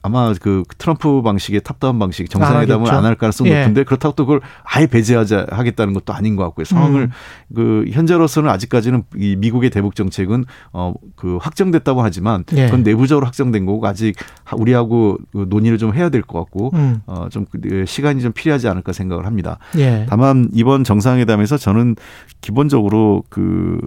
아마 0.03 0.33
그 0.41 0.63
트럼프 0.79 1.23
방식의 1.23 1.63
탑다운 1.63 1.99
방식 1.99 2.31
정상회담을 2.31 2.91
안 2.91 3.05
할 3.05 3.15
가능성이 3.15 3.51
예. 3.51 3.61
높은데 3.61 3.85
그렇다고 3.85 4.15
또 4.15 4.27
그걸 4.27 4.41
아예 4.65 4.87
배제하자 4.87 5.47
하겠다는 5.51 5.95
것도 5.95 6.13
아닌 6.13 6.37
것 6.37 6.45
같고요. 6.45 6.65
상황을 6.65 7.03
음. 7.03 7.11
그 7.55 7.85
현재로서는 7.91 8.51
아직까지는 8.51 9.05
이 9.17 9.37
미국의 9.37 9.71
대북 9.71 9.95
정책은 9.95 10.45
어그 10.73 11.39
확정됐다고 11.41 12.03
하지만 12.03 12.45
예. 12.55 12.67
그건 12.67 12.83
내부적으로 12.83 13.27
확정된 13.27 13.67
거고 13.67 13.87
아직 13.87 14.15
우리하고 14.57 15.19
그 15.33 15.47
논의를 15.49 15.79
좀 15.79 15.95
해야 15.95 16.09
될 16.11 16.23
것 16.23 16.39
같고 16.41 16.71
음. 16.75 17.01
어좀 17.07 17.47
그 17.51 17.85
시간이 17.87 18.21
좀 18.21 18.33
필요하지 18.33 18.69
않을까 18.69 18.93
생각을 18.93 19.27
합니다. 19.27 19.59
예. 19.77 20.07
다만 20.09 20.49
이번 20.53 20.85
정상회담에서 20.85 21.57
저는 21.57 21.97
기본적으로 22.41 23.23
그 23.31 23.79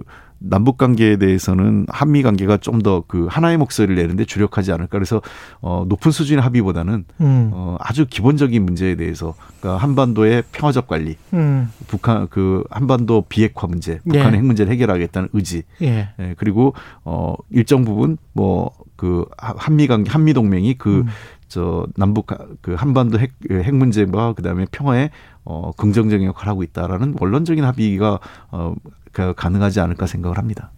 남북 0.44 0.76
관계에 0.78 1.16
대해서는 1.16 1.86
한미 1.88 2.22
관계가 2.22 2.58
좀 2.58 2.82
더 2.82 3.04
그 3.06 3.26
하나의 3.30 3.58
목소리를 3.58 3.94
내는데 3.94 4.24
주력하지 4.24 4.72
않을까 4.72 4.98
그래서 4.98 5.22
어 5.60 5.84
높은 5.88 6.10
수준의 6.10 6.42
합의보다는 6.42 7.04
음. 7.20 7.50
어 7.52 7.76
아주 7.80 8.06
기본적인 8.06 8.64
문제에 8.64 8.96
대해서 8.96 9.34
그러니까 9.60 9.82
한반도의 9.82 10.42
평화적 10.52 10.86
관리, 10.88 11.16
음. 11.32 11.70
북한 11.86 12.28
그 12.28 12.64
한반도 12.70 13.24
비핵화 13.28 13.66
문제, 13.66 13.98
북한의 14.04 14.32
예. 14.32 14.36
핵 14.38 14.44
문제를 14.44 14.72
해결하겠다는 14.72 15.28
의지, 15.32 15.62
예. 15.82 16.08
예. 16.18 16.34
그리고 16.36 16.74
어 17.04 17.34
일정 17.50 17.84
부분 17.84 18.18
뭐 18.32 18.70
그 19.02 19.24
한미 19.36 19.88
관계 19.88 20.12
한미 20.12 20.32
동맹이 20.32 20.74
그 20.74 21.00
음. 21.00 21.06
저 21.48 21.88
남북 21.96 22.28
그 22.60 22.74
한반도 22.74 23.18
핵, 23.18 23.32
핵 23.50 23.74
문제와 23.74 24.32
그다음에 24.34 24.64
평화에 24.70 25.10
어 25.44 25.72
긍정적인 25.76 26.24
역할을 26.28 26.48
하고 26.48 26.62
있다라는 26.62 27.16
원론적인 27.18 27.64
합의가 27.64 28.20
어 28.52 28.74
가능하지 29.12 29.80
않을까 29.80 30.06
생각을 30.06 30.38
합니다. 30.38 30.72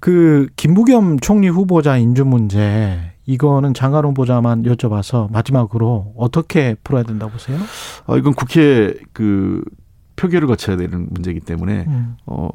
그 0.00 0.48
김부겸 0.56 1.20
총리 1.20 1.48
후보자 1.48 1.96
인준 1.96 2.28
문제 2.28 3.12
이거는 3.26 3.72
장관 3.72 4.04
후보자만 4.04 4.64
여쭤봐서 4.64 5.30
마지막으로 5.32 6.12
어떻게 6.16 6.76
풀어야 6.84 7.04
된다고 7.04 7.32
보세요? 7.32 7.58
아, 8.06 8.16
이건 8.16 8.34
국회 8.34 8.94
그 9.12 9.64
표결을 10.16 10.46
거쳐야 10.46 10.76
되는 10.76 11.08
문제이기 11.10 11.40
때문에 11.40 11.84
음. 11.88 12.16
어 12.26 12.48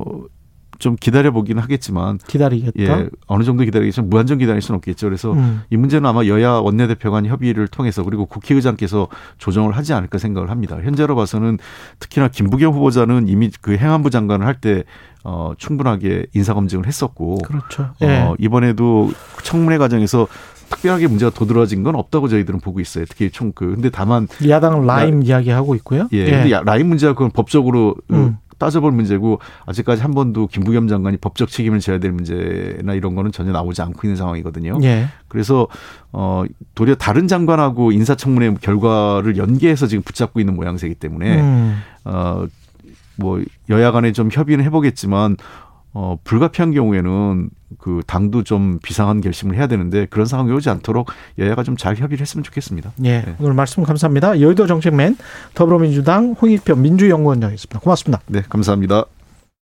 좀 0.80 0.96
기다려 1.00 1.32
보긴 1.32 1.60
하겠지만 1.60 2.18
기다리겠다. 2.26 2.80
예, 2.80 3.10
어느 3.28 3.44
정도 3.44 3.64
기다리겠지만 3.64 4.10
무한정 4.10 4.38
기다릴 4.40 4.62
수는 4.62 4.78
없겠죠. 4.78 5.08
그래서 5.08 5.34
음. 5.34 5.62
이 5.70 5.78
문제는 5.78 6.10
아마 6.10 6.26
여야 6.26 6.52
원내대표 6.54 7.12
간 7.12 7.26
협의를 7.26 7.68
통해서 7.68 8.04
그리고 8.04 8.26
국회의장께서 8.26 9.08
조정을 9.38 9.74
하지 9.74 9.94
않을까 9.94 10.18
생각을 10.18 10.50
합니다. 10.50 10.78
현재로 10.82 11.16
봐서는 11.16 11.60
특히나 12.00 12.30
김부겸 12.30 12.74
후보자는 12.74 13.28
이미 13.28 13.52
그 13.62 13.76
행안부 13.76 14.10
장관을 14.10 14.46
할 14.46 14.60
때 14.60 14.84
어, 15.24 15.54
충분하게 15.58 16.26
인사 16.34 16.54
검증을 16.54 16.86
했었고. 16.88 17.38
그렇죠. 17.40 17.92
예. 18.02 18.20
어, 18.22 18.36
이번에도 18.40 19.12
청문회 19.44 19.78
과정에서 19.78 20.28
특별하게 20.70 21.08
문제가 21.08 21.32
도드라진 21.32 21.84
건 21.84 21.96
없다고 21.96 22.28
저희들은 22.28 22.60
보고 22.60 22.80
있어요. 22.80 23.06
특히 23.08 23.30
총그 23.30 23.76
근데 23.76 23.90
다만 23.90 24.28
야당 24.48 24.86
라임 24.86 25.20
라, 25.20 25.26
이야기하고 25.26 25.76
있고요. 25.76 26.08
예. 26.14 26.18
예. 26.20 26.30
근데 26.32 26.62
라임 26.64 26.88
문제가 26.88 27.14
그건 27.14 27.32
법적으로 27.32 27.96
음. 28.12 28.38
따져볼 28.60 28.92
문제고 28.92 29.40
아직까지 29.66 30.02
한 30.02 30.12
번도 30.12 30.48
김부겸 30.48 30.88
장관이 30.88 31.18
법적 31.18 31.50
책임을 31.50 31.80
져야 31.80 31.98
될 31.98 32.12
문제나 32.12 32.94
이런 32.94 33.16
거는 33.16 33.32
전혀 33.32 33.52
나오지 33.52 33.82
않고 33.82 34.02
있는 34.04 34.16
상황이거든요. 34.16 34.78
예. 34.84 35.08
그래서 35.28 35.68
어 36.12 36.44
도리어 36.76 36.96
다른 36.96 37.28
장관하고 37.28 37.92
인사청문회 37.92 38.56
결과를 38.62 39.38
연계해서 39.38 39.88
지금 39.88 40.04
붙잡고 40.04 40.40
있는 40.40 40.56
모양새이기 40.56 40.96
때문에 40.96 41.42
음. 41.42 41.82
어뭐 42.04 43.44
여야 43.70 43.92
간에 43.92 44.12
좀 44.12 44.30
협의는 44.32 44.64
해보겠지만 44.66 45.38
어, 46.02 46.18
불가피한 46.24 46.72
경우에는 46.72 47.50
그 47.78 48.02
당도 48.08 48.46
좀 48.46 48.80
비상한 48.82 49.20
결심을 49.20 49.58
해야 49.58 49.68
되는데 49.68 50.06
그런 50.06 50.26
상황이 50.26 50.50
오지 50.54 50.70
않도록 50.70 51.10
여야가 51.38 51.64
좀 51.64 51.76
잘 51.76 51.96
협의를 51.98 52.22
했으면 52.22 52.44
좋겠습니다. 52.44 52.94
예. 53.04 53.22
네. 53.22 53.36
오늘 53.40 53.54
말씀 53.54 53.84
감사합니다. 53.84 54.40
여의도 54.40 54.66
정책맨 54.66 55.18
더불어민주당 55.56 56.36
홍익표 56.42 56.76
민주연구원장이었습니다. 56.76 57.80
고맙습니다. 57.80 58.22
네, 58.28 58.44
감사합니다. 58.48 59.06